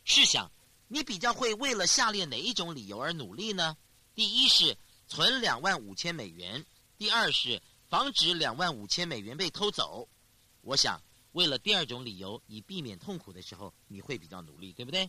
[0.05, 0.49] 试想，
[0.87, 3.77] 你比较会为了下列哪一种理由而努力呢？
[4.15, 4.79] 第一是
[5.09, 6.65] 存两万五千美元，
[6.99, 10.09] 第二是防止两万五千美元被偷走。
[10.61, 11.03] 我想，
[11.35, 15.09] 为了第二种理由，以避免痛苦的时候，你会比较努力，对不对？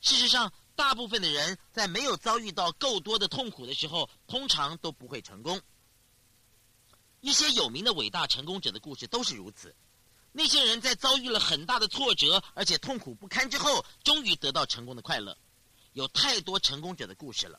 [0.00, 0.50] 事实上。
[0.76, 5.58] 大部分的人在没有遭遇到够多的痛苦的时候，通常都不会成功。
[7.22, 9.74] 一些有名的伟大成功者的故事都是如此。
[10.32, 15.34] 那些人在遭遇了很大的挫折，而且痛苦不堪之后，终于得到成功的快乐。
[15.94, 17.58] 有太多成功者的故事了。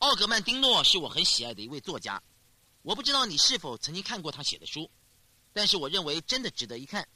[0.00, 2.20] 奥格曼丁诺是我很喜爱的一位作家，
[2.82, 4.90] 我不知道你是否曾经看过他写的书，
[5.52, 7.08] 但是我认为真的值得一看。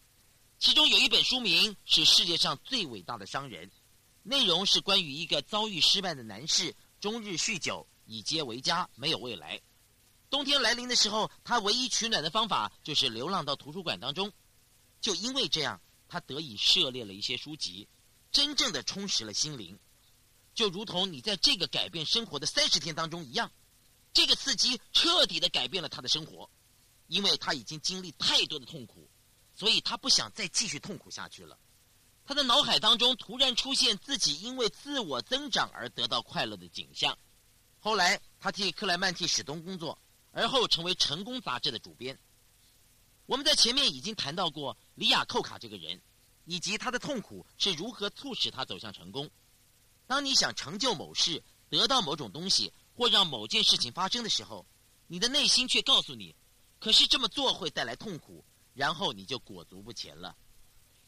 [0.59, 3.69] 其中有一本书名是《世界上最伟大的商人》。
[4.23, 9.61] 内容是关于一个遭遇失败的男士，终日酗酒，以街为家，没有未来。
[10.31, 14.33] 冬天来临的时候，他唯一取暖的方法就是流浪到图书馆当中。
[15.01, 17.87] 就因为这样，他得以涉猎了一些书籍，
[18.33, 19.79] 真正的充实了心灵。
[20.55, 23.53] 就如同你在这个改变生活的三十天当中一样，
[24.15, 26.49] 这个刺激彻底的改变了他的生活，
[27.07, 29.09] 因为他已经经历太多的痛苦，
[29.55, 31.59] 所以他不想再继续痛苦下去了。
[32.27, 37.19] 他的脑海当中突然出现自己因为自我增长而得到快乐的景象。
[37.79, 39.99] 后来，他替克莱曼蒂史东工作，
[40.33, 42.19] 而后成为《成功》杂志的主编。
[43.27, 46.01] 我们在前面已经谈到过里亚寇卡这个人，
[46.47, 49.31] 以及他的痛苦是如何促使他走向成功。
[50.07, 54.67] 当你想成就某事、得到某种东西或让某件事情发生的时候，
[55.07, 56.35] 你的内心却告诉你
[56.85, 58.45] ：“可是这么做会带来痛苦。”
[58.75, 60.37] 然后你就裹足不前了。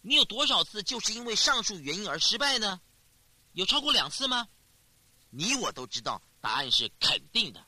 [0.00, 2.80] 你有多少次就是因为上述原因而失败呢？
[3.52, 4.48] 有超过两次吗？
[5.28, 7.66] 你我都知道答案是肯定的。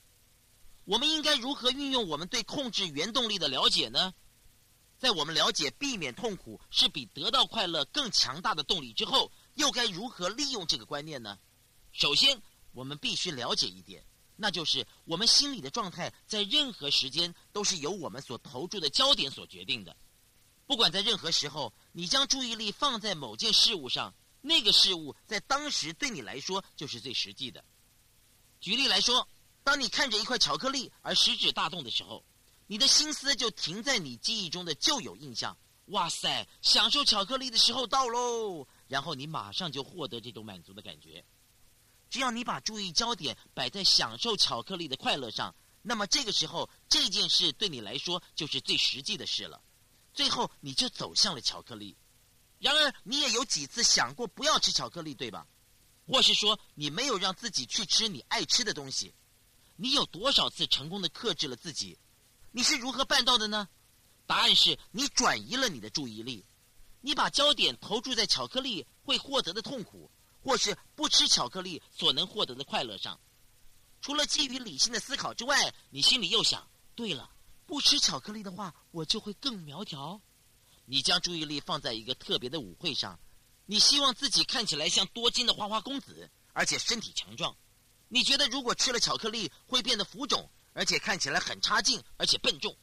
[0.84, 4.14] 我们应该如何运用我们对控制原动力的了解呢？
[4.98, 11.38] 在我们了解避免痛苦是比得到快乐更强大的动力之后，又该如何利用这个观念呢？
[11.92, 12.40] 首先，
[12.72, 14.04] 我们必须了解一点，
[14.40, 19.96] 那就是我们心理的状态在任何时间都是由我们所投注的焦点所决定的。
[20.64, 27.64] 不管在任何时候，你将注意力放在某件事物上，那个事物在当时对你来说就是最实际的。
[28.60, 29.28] 举例来说，
[29.64, 32.24] 当你看着一块巧克力而食指大动的时候，
[32.68, 35.56] 你的心思就停在你记忆中的旧有印象。
[35.86, 38.66] 哇塞，享受巧克力的时候到喽！
[38.88, 41.24] 然后你马上就获得这种满足的感觉。
[42.10, 49.62] 只要你把注意焦点摆在享受巧克力的快乐上，那么这个时候这件事对你来说就是最实际的事了。
[50.14, 51.96] 最后，你就走向了巧克力。
[52.58, 55.46] 然而，你也有几次想过不要吃巧克力，对吧？
[56.06, 59.14] 或是说，你没有让自己去吃你爱吃的东西？
[59.76, 61.96] 你有多少次成功的克制了自己？
[62.50, 63.68] 你是如何办到的呢？
[64.26, 66.44] 答案是你转移了你的注意力，
[67.00, 70.10] 你把焦点投注在巧克力会获得的痛苦，
[70.48, 73.20] 或是不吃巧克力所能获得的快乐上。
[74.00, 77.30] 除了基于理性的思考之外，你心里又想：对了。
[77.66, 80.18] 不吃巧克力的话，我就会更苗条。
[80.86, 83.20] 你将注意力放在一个特别的舞会上，
[83.66, 87.54] 你希望自己看起来像多金的花花公子，而且身体强壮。
[88.08, 92.74] 你觉得如果吃了巧克力会变得浮肿，而且看起来很差劲，而且笨重。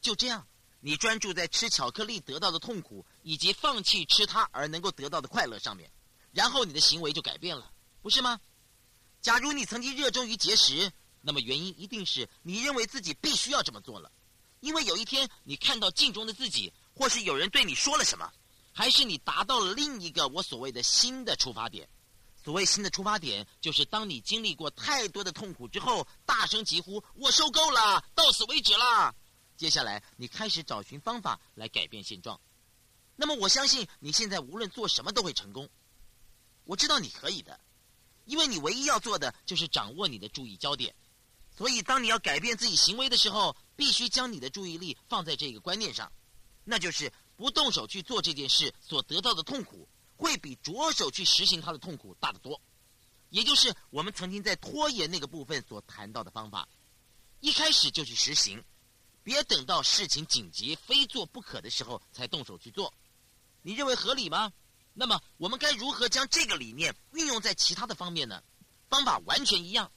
[0.00, 0.44] 就这样，
[0.80, 5.88] 你专注在吃巧克力得到的痛苦，以及放弃吃它而能够得到的快乐上面，
[6.34, 7.70] 然后你的行为就改变了，
[8.02, 8.38] 不是吗？
[9.22, 14.10] 假如你曾经热衷于节食，那么原因一定是你认为自己必须要这么做了，
[14.60, 18.30] 因为有一天你看到镜中的自己，或是有人对你说了什么，
[18.72, 21.88] 还是你达到了另一个我所谓的新的出发点。
[22.42, 29.14] 所谓新的出发点，就是当你经历过太多的痛苦之后，大声疾呼：“我受够了，到此为止了。”
[29.56, 32.38] 接下来，你开始找寻方法来改变现状。
[33.16, 35.70] 那么，我相信你现在无论做什么都会成功。
[36.64, 37.60] 我知道你可以的，
[38.24, 40.94] 因为你唯一要做的就是掌握你的注意焦点。
[41.56, 46.10] 所以，当你要改变自己行为的时候，必须将你的注意力放在这个观念上，
[46.64, 49.88] 那就是不动手去做这件事所得到的痛苦。
[50.16, 52.60] 会比着手去实行它的痛苦大得多，
[53.30, 56.68] 也就是我们曾经在拖延那个部分所谈到的方法，
[57.40, 58.62] 一开始就去实行，
[59.24, 62.94] 别等到事情紧急非做不可的时候才动手去做。
[63.60, 64.52] 你认为合理吗？
[64.94, 68.42] 那么我们该如何将这个理念运用在其他的方面呢？
[68.88, 69.92] 方法完全一样。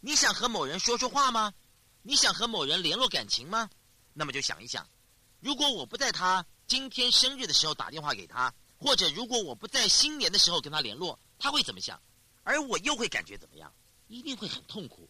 [0.00, 1.52] 你想和某人说说话吗？
[2.02, 3.68] 你想和某人联络感情吗？
[4.12, 4.88] 那么就想一想，
[5.40, 8.54] 如果我不在他今天生日的时候打电话给他。
[8.78, 11.98] 或者，如果我不在新年的时候跟他联络，他会怎么想？
[12.42, 13.72] 而我又会感觉怎么样？
[14.06, 15.08] 一定会很痛苦。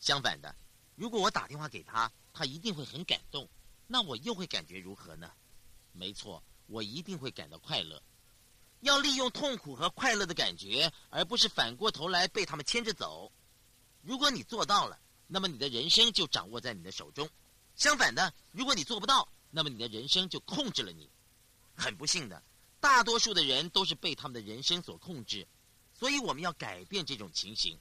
[0.00, 0.56] 相反的，
[0.96, 3.46] 如果我打电话给他，他一定会很感动。
[3.86, 5.30] 那我又会感觉如何呢？
[5.92, 8.02] 没错，我一定会感到快乐。
[8.80, 13.32] 要利用痛苦和快乐的感觉，而不是反过头来被他们牵着走。
[14.02, 17.28] 如果你做到了，那么你的人生就掌握在你的手中。
[17.74, 21.10] 相反的，如果你做不到，那么你的人生就控制了你。
[21.74, 22.42] 很不幸的。
[22.80, 25.46] 大多数的人都是被他们的人生所控制，
[25.92, 27.76] 所以我们要改变这种情形。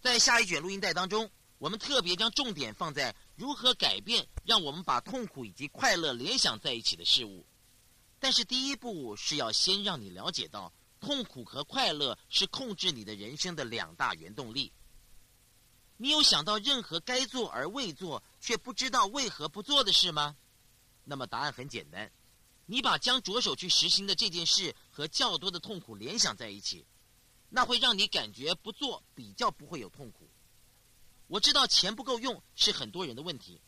[0.00, 1.28] 在下一卷录音带当中，
[1.58, 7.44] 我们特别将重点放在如何改变让我们把痛苦以及快乐联想在一起的事物。
[8.22, 14.72] 但是第一步是要先让你了解到，痛苦和快乐是控制你的人生的两大原动力。
[15.96, 20.36] 你有想到任何该做而未做却不知道为何不做的事吗？
[21.02, 22.12] 那么答案很简单。
[22.66, 26.86] 你把将着手去实行的这件事和较多的痛苦联想在一起，
[27.48, 30.30] 那会让你感觉不做比较不会有痛苦。
[31.26, 33.60] 我知道钱不够用是很多人的问题，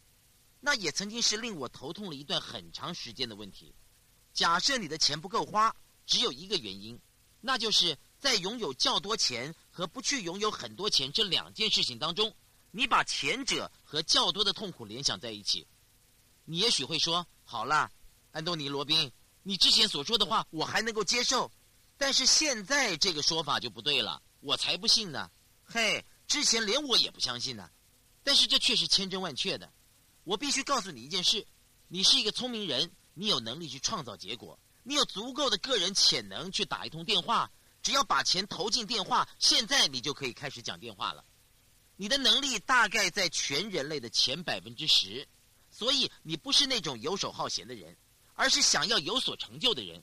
[0.61, 3.75] 那也曾经是令我头痛了一段很长时间的问题。
[4.35, 5.75] 假设你的钱不够花，
[6.05, 7.01] 只有一个原因，
[7.41, 12.35] 那就是在拥有较多钱和不去拥有很多钱这两件事情当中，
[12.73, 15.67] 你把前者和较多的痛苦联想在一起。
[16.45, 17.91] 你也许会说：“好了。”
[18.33, 19.13] 安东尼·罗宾，
[19.45, 21.51] 你之前所说的话我还能够接受，
[21.97, 25.31] 但是现在这个说法就不对了，我才不信呢。
[25.63, 27.71] 嘿，之前连我也不相信呢，
[28.25, 29.73] 但是这却是千真万确的。
[30.25, 31.47] 我必须告诉你一件事：
[31.87, 37.51] 你是一个聪明人，你有能力去创造结果，你有足够的个人潜能去打一通电话。
[37.83, 41.25] 只要把钱投进电话，现在你就可以开始讲电话了。
[41.97, 45.27] 你的能力大概在全人类的前百分之十，
[45.71, 47.97] 所以你不是那种游手好闲的人。
[48.37, 50.03] 而是想要有所成就的人，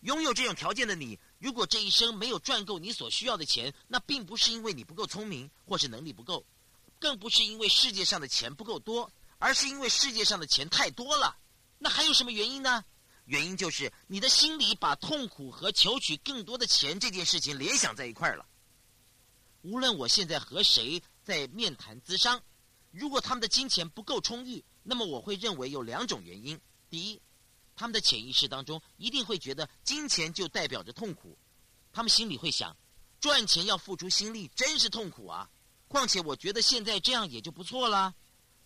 [0.00, 6.44] 拥有这种条件的你，如果这一生没有赚够你所需要的钱，那并不是因为你不够聪明或是能力不够，
[6.98, 11.34] 更不是因为世界上的钱不够多，而是因为世界上的钱太多了。
[11.82, 12.84] 那还有什么原因呢？
[13.24, 18.46] 原因就是你的心里把痛苦和求取更多的钱这件事情联想在一块儿了。
[19.62, 22.42] 无论我现在和谁在面谈资商，
[22.90, 26.60] 如果他们的金钱不够充裕，那么我会认为有两种原因：
[26.90, 27.22] 第一，
[27.76, 31.38] 他们的潜意识当中一定会觉得金钱就代表着痛苦，
[31.92, 32.76] 他们心里会想，
[33.20, 35.48] 赚钱要付出心力，真是痛苦啊！
[35.88, 38.14] 况且我觉得现在这样也就不错了，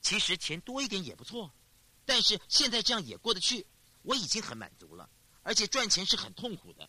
[0.01, 1.53] 其实钱多一点也不错，
[2.07, 3.67] 但是现在这样也过得去，
[4.03, 5.09] 我已经很满足了。
[5.43, 6.89] 而且赚钱是很痛苦的，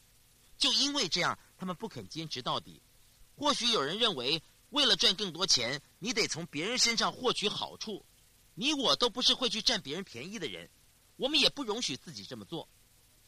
[0.58, 2.82] 就因为这样，他们不肯坚持到底。
[3.36, 8.06] 或许有人认为，为了赚更多钱，你得从别人身上获取好处，
[8.54, 10.70] 你我都不是会去占别人便宜的人。
[11.18, 12.68] 我们也不容许自己这么做，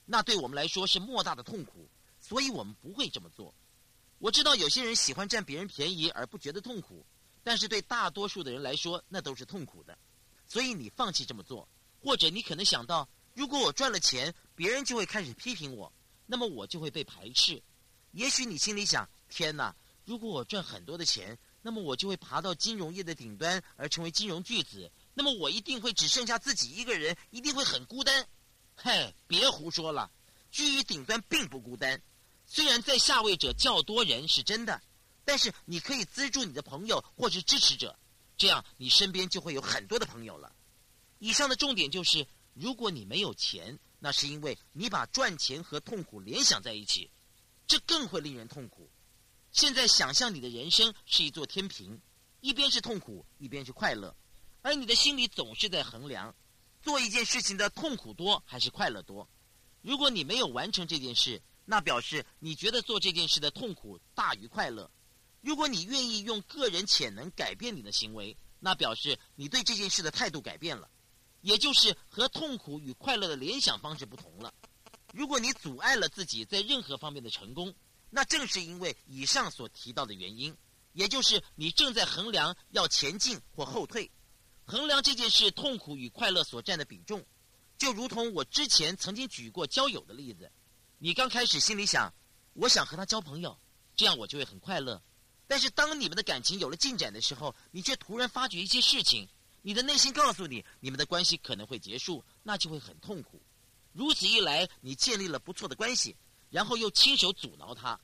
[0.06, 3.54] 那对我们来说是莫大的痛苦，所以我们不会这么做。
[4.20, 7.06] 我知道有些人喜欢占别人便宜而不觉得痛苦，
[7.44, 9.98] 但是对大多数的人来说，那都是痛苦的。
[10.48, 11.68] 所以你放弃这么做，
[12.02, 15.92] 或者你可能想到，如果我赚了钱，别人就会开始批评我，
[16.26, 17.62] 那么我就会被排斥。
[18.12, 19.76] 也许你心里想：天哪，
[20.06, 24.90] 如果我赚很多的钱，那么我就会爬到金融业的顶端，而成为金融巨子。
[25.14, 28.28] 那么我一定会只剩下自己一个人，一定会很孤单。
[28.76, 30.10] 嘿，别胡说了，
[30.52, 32.02] 居于顶端并不孤单。
[32.46, 34.82] 虽然在下位者较多人是真的，
[35.26, 37.98] 但是你可以资助你的朋友或是支持者，
[38.38, 40.56] 这样你身边就会有很多的朋友了。
[41.20, 47.10] 以上的重点就是：如果你没有钱，那是因为你把赚钱和痛苦联想在一起，
[47.68, 48.90] 这更会令人痛苦。
[49.52, 52.00] 现在想象你的人生是一座天平，
[52.42, 54.16] 一边是痛苦，一边是快乐，
[54.62, 56.36] 而你的心里总是在衡量，
[56.82, 59.28] 做一件事情的痛苦多还是快乐多。
[59.82, 64.90] 如果你没有完成这件事，那表示你觉得做这件事的痛苦大于快乐。
[65.42, 70.90] 如果你愿意用个人潜能改变你的行为，那表示你对这件事的态度改变了，
[71.48, 74.54] 也就是和痛苦与快乐的联想方式不同了。
[75.14, 77.74] 如果你阻碍了自己在任何方面的成功，
[78.10, 80.54] 那正是因为以上所提到的原因，
[80.92, 84.12] 也就是你正在衡量要前进或后退，
[84.66, 87.26] 衡量这件事痛苦与快乐所占的比重，
[87.78, 90.52] 就如同我之前曾经举过交友的例子。
[90.98, 92.14] 你刚开始心里想，
[92.56, 93.58] 我想和他交朋友，
[93.96, 95.02] 这样我就会很快乐。
[95.48, 99.30] 但是当你们的感情有了进展的时候，你却突然发觉一些事情，
[99.68, 103.42] 你的内心告诉你，你们的关系可能会结束，那就会很痛苦。
[103.92, 106.16] 如此一来，你建立了不错的关系。
[106.50, 108.00] 然后又亲手阻挠他，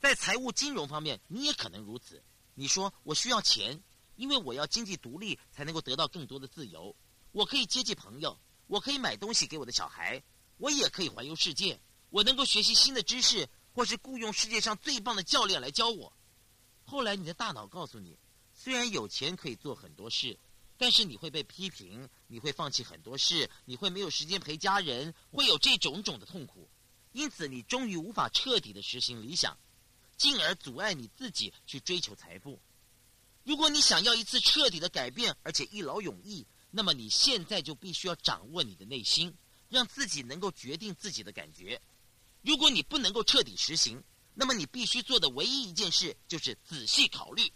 [0.00, 2.20] 在财务金融方面，你也可能如此。
[2.54, 3.80] 你说我需要钱，
[4.16, 6.92] 因为我要经济独立才能够得到更多的自由。
[7.30, 8.36] 我可以接济朋友，
[8.66, 10.20] 我可以买东西给我的小孩，
[10.56, 11.78] 我也可以环游世界。
[12.10, 16.12] 我能够学习新的知识，或是雇佣世界上最棒的教练来教我。
[16.84, 18.18] 后来你的大脑告诉你，
[18.52, 20.36] 虽然有钱可以做很多事，
[20.84, 26.68] 但是你会被批评，你会放弃很多事，你会没有时间陪家人，会有这种种的痛苦。
[27.12, 29.56] 因此，你终于无法彻底的实行理想，
[30.18, 32.60] 进而阻碍你自己去追求财富。
[33.44, 39.34] 如果你想要一次彻底的改变，而且一劳永逸，那么你现在就必须要掌握你的内心，
[39.70, 41.80] 让自己能够决定自己的感觉。
[42.42, 44.04] 如果你不能够彻底实行，
[44.34, 47.50] 那么你必须做的唯一一件事就是仔细考虑：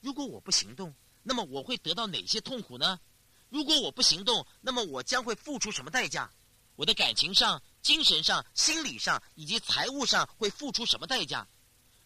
[0.00, 3.00] 如果我不行动，那么我会得到哪些痛苦呢？
[3.48, 6.30] 如果我不行动，那么我将会付出什么代价？
[6.76, 7.62] 我的感情上。
[7.82, 11.48] 精神上、心理上以及财务上会付出什么代价？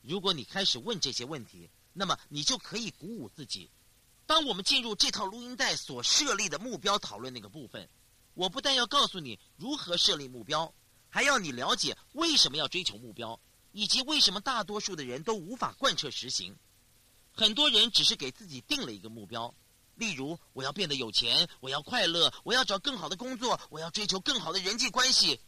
[0.00, 3.70] 如果你开始问这些问题，那么你就可以鼓舞自己。
[4.24, 7.86] 当我们进入这套录音带所设立的目标讨论那个部分，
[8.32, 10.72] 我不但要告诉你如何设立目标，
[11.10, 13.38] 还要你了解为什么要追求目标，
[13.72, 16.56] 以及为什么大多数的人都无法贯彻实行。
[17.36, 19.54] 很多人只是给自己定了一个目标，
[19.94, 25.38] 例如我要变得有钱，我要快乐，我要找更好的工作，我要追求更好的人际关系。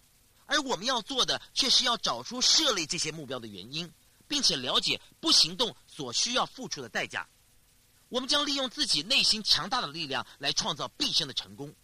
[0.45, 3.91] 而我们要做的，却是要找出设立这些目标的原因，
[4.27, 7.27] 并且了解不行动所需要付出的代价。
[8.11, 11.75] 我们将利用自己内心强大的力量来创造毕生的成功。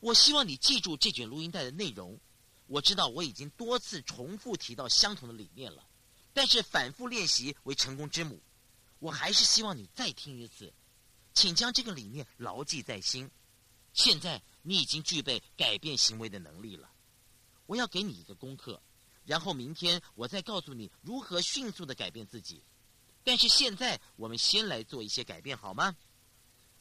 [0.00, 2.18] 我希望你记住这卷录音带的内容。
[2.66, 5.86] 我知道我已经多次重复提到相同的理念了，
[6.32, 8.40] 但是反复练习为成功之母。
[9.04, 10.72] 我还是希望你再听一次，
[11.34, 13.30] 请将这个理念牢记在心。
[13.92, 16.90] 现在你已经具备改变行为的能力了。
[17.66, 18.80] 我要给你一个功课，
[19.26, 22.62] 然后明天我再告诉你如何迅速的改变自己。
[23.22, 25.94] 但是现在我们先来做一些改变，好吗？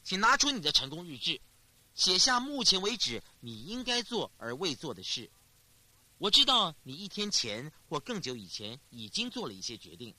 [0.01, 1.41] 请拿出你的成功日志，
[1.93, 5.29] 写下目前为止你应该做而未做的事。
[6.19, 10.15] 我知道你一天前或更久以前已经做了一些决定，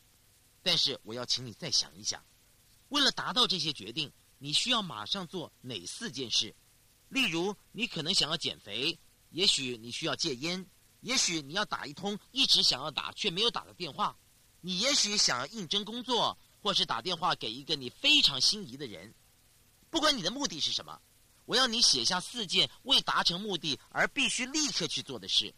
[0.65, 2.25] 但是我要请你再想一想，
[2.89, 6.53] 为了达到这些决定，你需要马上做哪四件事？
[7.11, 8.99] 例如，你可能想要减肥。
[9.31, 10.65] 也许你需要戒烟，
[11.01, 14.17] 也许你要打一通一直想要打却没有打的电话，
[14.61, 19.13] 你也许想要应征工作，或是打电话给一个你非常心仪的人。
[19.91, 21.01] 不管你的目的是什么，
[21.45, 25.55] 我要你写下四件为达成目的而必须立刻去做的事。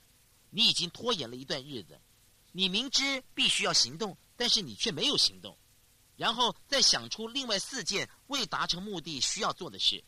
[0.50, 2.00] 你已经拖延了一段日子，
[2.52, 5.56] 你明知必须要行动，但是你却没有行动。
[6.16, 10.02] 然后再想出另外四件为达成目的需要做的事。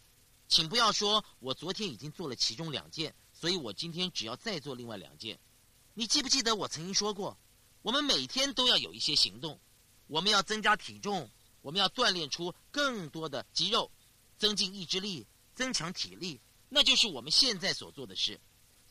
[0.49, 3.15] 请不要说我昨天已经做了其中两件。
[3.33, 5.39] 所以我今天只要再做另外两件。
[5.95, 7.39] 你记不记得我曾经说过，
[7.83, 9.61] 我们每天都要有一些行动。
[10.09, 11.31] 我们要增加体重，
[11.63, 13.89] 我们要锻炼出更多的肌肉，
[14.39, 15.25] 增进意志力，
[15.55, 18.41] 增强体力，那就是我们现在所做的事。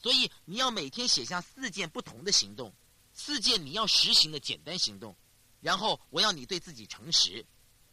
[0.01, 2.73] 所以你要每天写下四件不同的行动，
[3.11, 5.13] 四件你要实行的简单行动。
[5.59, 7.45] 然后我要你对自己诚实，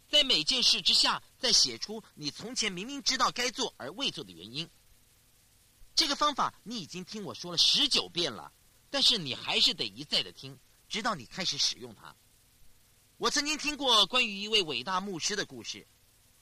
[0.09, 4.69] 在每件事之下再写出你从前明明知道该做而未做的原因。
[5.95, 8.53] 这个方法你已经听我说了十九遍了，
[8.91, 10.59] 但是你还是得一再的听，
[10.89, 12.15] 直到你开始使用它。
[13.17, 15.87] 我曾经听过关于一位伟大牧师的故事，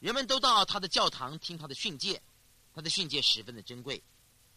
[0.01, 2.21] 人们都到他的教堂听他的训诫，
[2.75, 4.03] 他的训诫十分的珍贵，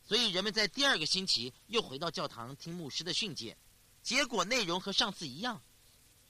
[0.03, 3.55] 所以人们在第二个星期又回到教堂听牧师的训诫，
[4.01, 5.61] 结果内容和上次一样。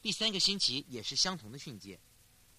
[0.06, 2.00] 第三个星期也是相同的训诫，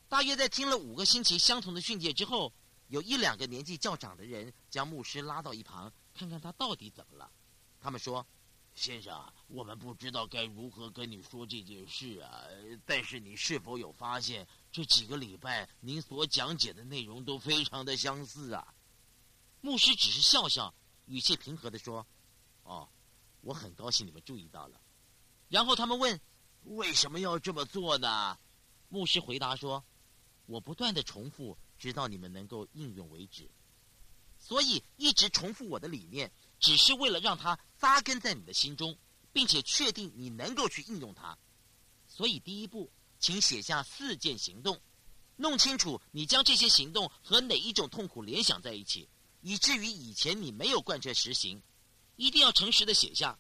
[0.09, 2.53] 大约在听了五个星期相同的训诫之后，
[2.89, 7.31] 有一两个年纪较长的人将牧师拉到一旁，看看他到底怎么了。
[7.79, 8.27] 他们说
[8.75, 12.43] ：“先生，我们不知道该如何跟你说这件事啊。
[12.85, 18.75] 但是你是否有发现，这几个礼拜您所讲解的内容都非常的相似啊？”
[19.63, 20.75] 牧师只是笑笑，
[21.05, 22.05] 语气平和的说
[22.67, 22.89] ：“哦，
[23.43, 24.81] 我很高兴你们注意到了。”
[25.49, 26.21] 然后他们问
[26.67, 28.39] ：“为什么要这么做呢？”
[28.89, 29.85] 牧师回答说
[30.47, 33.51] ：“我不断的重复，直到你们能够应用为止。
[34.39, 38.97] 所以一直重复我的理念，只是为了让它扎根在你的心中，
[39.33, 41.37] 并且确定你能够去应用它。
[42.07, 44.81] 所以第一步，请写下四件行动，
[45.37, 49.09] 弄清楚你将这些行动和哪一种痛苦联想在一起，
[49.41, 51.63] 以至于以前你没有贯彻实行。
[52.17, 53.39] 一定要诚实的写下。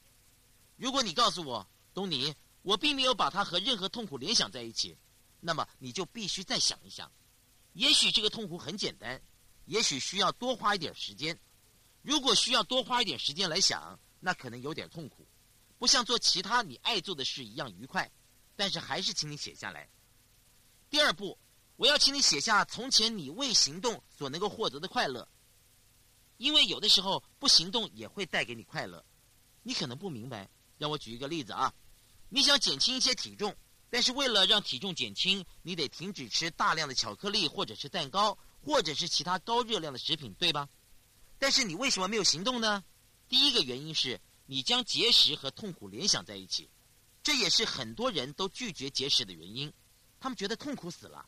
[0.76, 2.34] 如果你告诉我，东尼，
[2.66, 4.98] 我并没有把它和任何痛苦联想在一起。”
[5.38, 7.12] 那么你就必须再想一想，
[7.74, 9.22] 也许这个痛苦很简单，
[9.66, 11.38] 也许需要多花一点时间。
[12.02, 15.24] 如果需要多花一点时间来想，那可能有点痛苦，
[15.78, 18.10] 不像做其他你爱做的事一样愉快。
[18.56, 19.88] 但是还是请你写下来。
[20.90, 21.38] 第二步，
[21.76, 25.28] 我要请你写下从前你未行动所能够获得的快乐，
[26.38, 29.04] 因为有的时候不行动也会带给你快乐。
[29.62, 31.72] 你可能不明白，让我举一个例子啊，
[32.28, 33.54] 你想减轻一些体重。
[33.88, 40.68] 但是为了让体重减轻，你得停止吃大量的巧克力，或者是蛋糕，或者是其他高热量的食品，对吧？
[41.38, 42.84] 但是你为什么没有行动呢？
[43.28, 46.68] 第一个原因是你将节食和痛苦联想在一起，
[47.22, 49.72] 这也是很多人都拒绝节食的原因。
[50.18, 51.24] 他们觉得痛苦死了。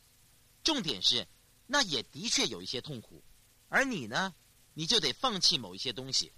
[0.61, 1.25] 重点是，
[1.65, 3.23] 那也的确有一些痛苦，
[3.69, 4.35] 而你呢，
[4.73, 6.33] 你就得放弃某一些东西。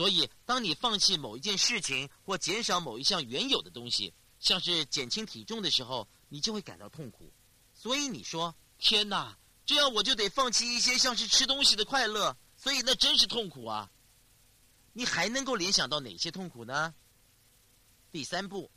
[0.00, 4.14] 所以，当你放弃某一件事情或减少某一项原有的东西。
[4.38, 7.30] 像是减轻体重的时候，你就会感到痛苦，
[7.74, 9.36] 所以你说：“天哪，
[9.66, 13.92] 这样我就得放弃一些像是吃东西的快乐，所以那真是痛苦啊！”
[14.94, 16.94] 你还能够联想到哪些痛苦呢？
[18.10, 18.70] 第三步，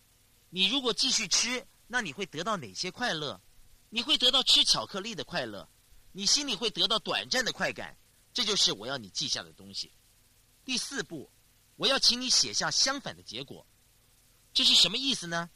[0.49, 3.39] 你如果继续吃，那你会得到哪些快乐？
[3.89, 5.69] 你会得到吃巧克力的快乐，
[6.11, 7.97] 你心里会得到短暂的快感，
[8.33, 9.89] 这就是我要你记下的东西。
[10.65, 11.29] 第四步，
[11.75, 13.65] 我要请你写下相反的结果。
[14.53, 15.49] 这是什么意思呢？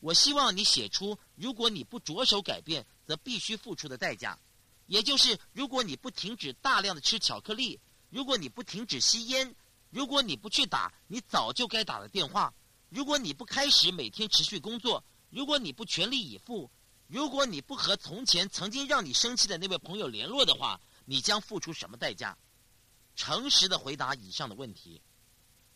[0.00, 4.38] 我希望你写出，如果你不着手改变，则必须付出的代价，
[4.86, 7.80] 也就是如果你不停止大量的吃巧克力，
[8.10, 9.54] 如果你不停止吸烟，
[9.88, 12.52] 如果你不去打你早就该打的电话，
[12.90, 16.70] 如果你不开始每天持续工作，如果你不全力以赴，
[17.06, 22.36] 如果你不和从前曾经让你生气的那位朋友联络的话，你将付出什么代价？
[23.14, 25.02] 诚实的回答以上的问题。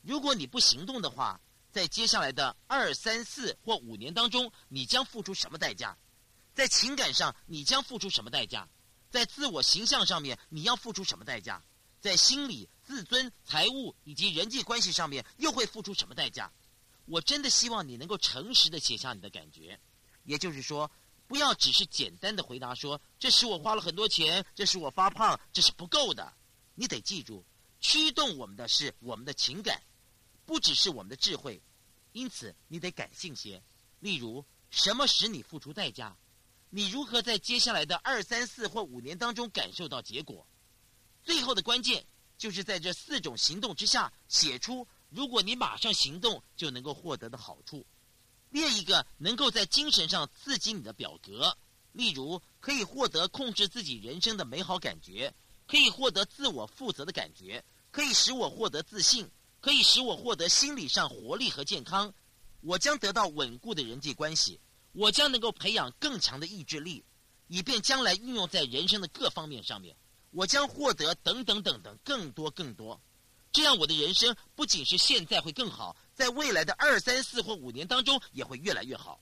[0.03, 1.41] 如果你不行动的话。
[1.70, 5.95] 在接下来的二三四或五年当中，你将付出什么代价？
[6.55, 8.66] 在情感上，你将付出什么代价？
[9.11, 11.62] 在自我形象上面，你要付出什么代价？
[12.01, 16.51] 在心理、自尊、财务以及人际关系上面，又会付出什么代价？
[17.05, 19.78] 我真的希望你能够诚实的写下你的感觉，
[20.24, 20.91] 也就是说，
[21.28, 26.32] 不要只是简单的回答说：“这使我花了很多钱，这使我发胖，这是不够的。”
[26.79, 27.45] 你得记住，
[27.81, 29.83] 驱动我们的是我们的情感。
[30.47, 31.61] 不只是我们的智慧，
[32.12, 33.61] 因此你得感性些。
[33.99, 36.16] 例如，什么使你付出代价？
[36.70, 40.47] 你如何在接下来的二三四或五年当中感受到结果？
[41.24, 42.07] 最后的关键
[42.39, 47.85] 就是在这四种行动之下写出，如果你马上行动就能够获得的好处。
[48.51, 51.59] 列一个能够在精神上刺激你的表格，
[51.91, 55.35] 例如可以获得控制自己人生的美好感觉，
[55.68, 57.62] 可以获得自我负责的感觉，
[57.92, 59.30] 可以使我获得自信。
[59.60, 62.14] 可以使我获得心理上活力和健康，
[62.60, 64.60] 我将得到稳固的人际关系，
[64.92, 67.04] 我将能够培养更强的意志力，
[67.48, 69.96] 以便将来运用在人生的各方面上面。
[70.30, 73.00] 我将获得等等等等更多更多，
[73.50, 79.20] 这样我的人生不仅是现在会更好，在未来的二三四或五年当中也会越来越好。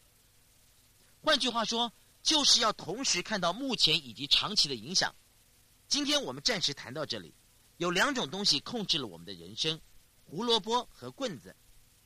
[1.22, 1.90] 换句话说，
[2.22, 5.14] 就是要同时看到目前以及长期的影响。
[5.88, 7.32] 今天我们暂时谈到这里，
[7.76, 9.80] 有两种东西控制了我们的人生。
[10.24, 11.54] 胡萝卜和棍子，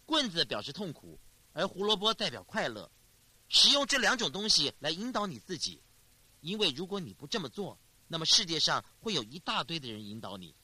[0.05, 1.19] 棍子表示痛苦，
[1.55, 2.91] 而胡萝卜代表快乐。
[3.49, 5.81] 使用这两种东西来引导你自己，
[6.41, 10.55] 因为如果你不这么做，那么世界上会有一大堆的人引导你，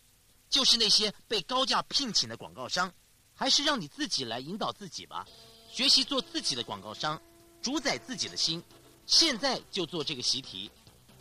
[0.50, 2.92] 就是那些被高价聘请的广告商。
[3.38, 5.26] 还是让你自己来引导自己吧，
[5.70, 7.20] 学习做自己的广告商，
[7.60, 8.62] 主宰自己的心。
[9.06, 10.70] 现在就做这个习题。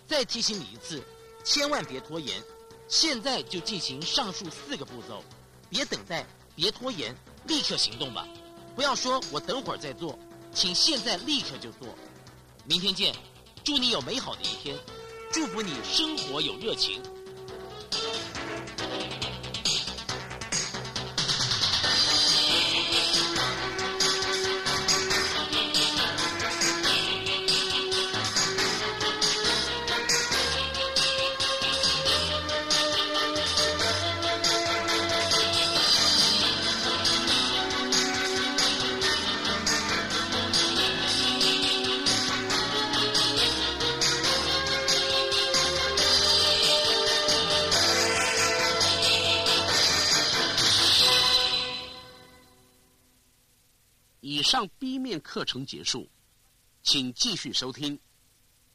[0.08, 1.04] 再提醒你一次，
[1.46, 2.44] 千万别拖延，
[2.88, 5.24] 现在就进行上述四个步骤。
[5.70, 6.26] 别等待，
[6.56, 7.16] 别拖延，
[7.48, 8.28] 立刻行动吧！
[8.76, 10.18] 不要说我等会儿再做，
[10.52, 11.96] 请现在立刻就做。
[12.66, 13.16] 明天见，
[13.64, 14.76] 祝你有美好的一天，
[15.32, 17.02] 祝福你生活有热情。
[54.56, 56.08] 上 B 面课程结束，
[56.82, 58.00] 请继续收听，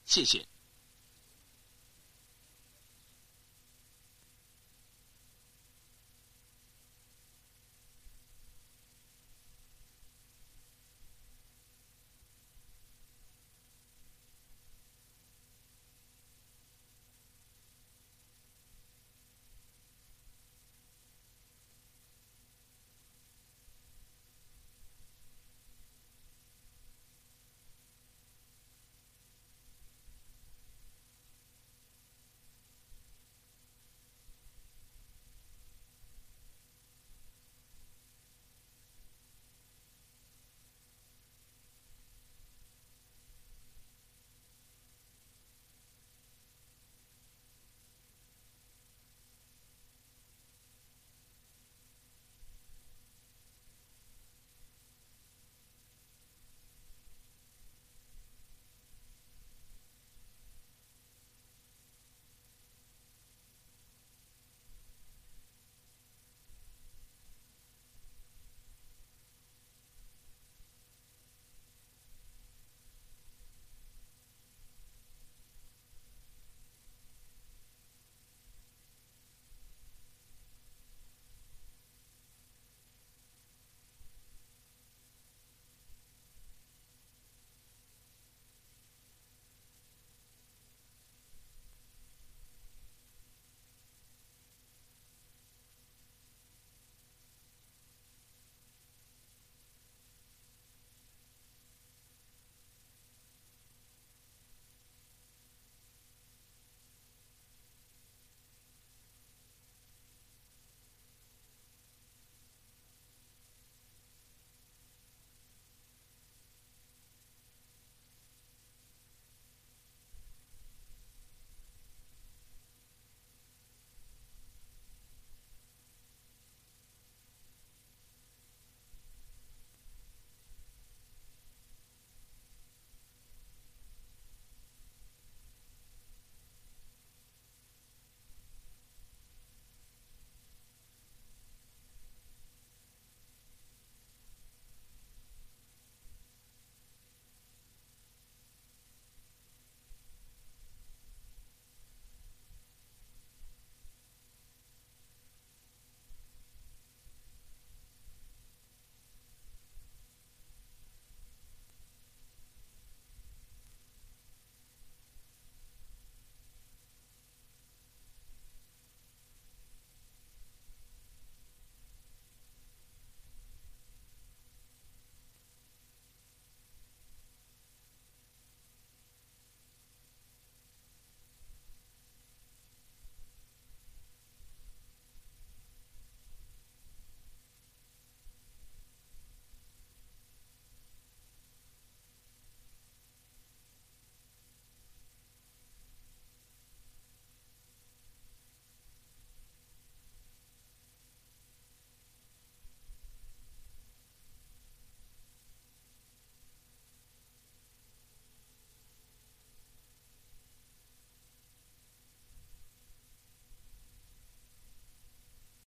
[0.04, 0.46] 谢谢。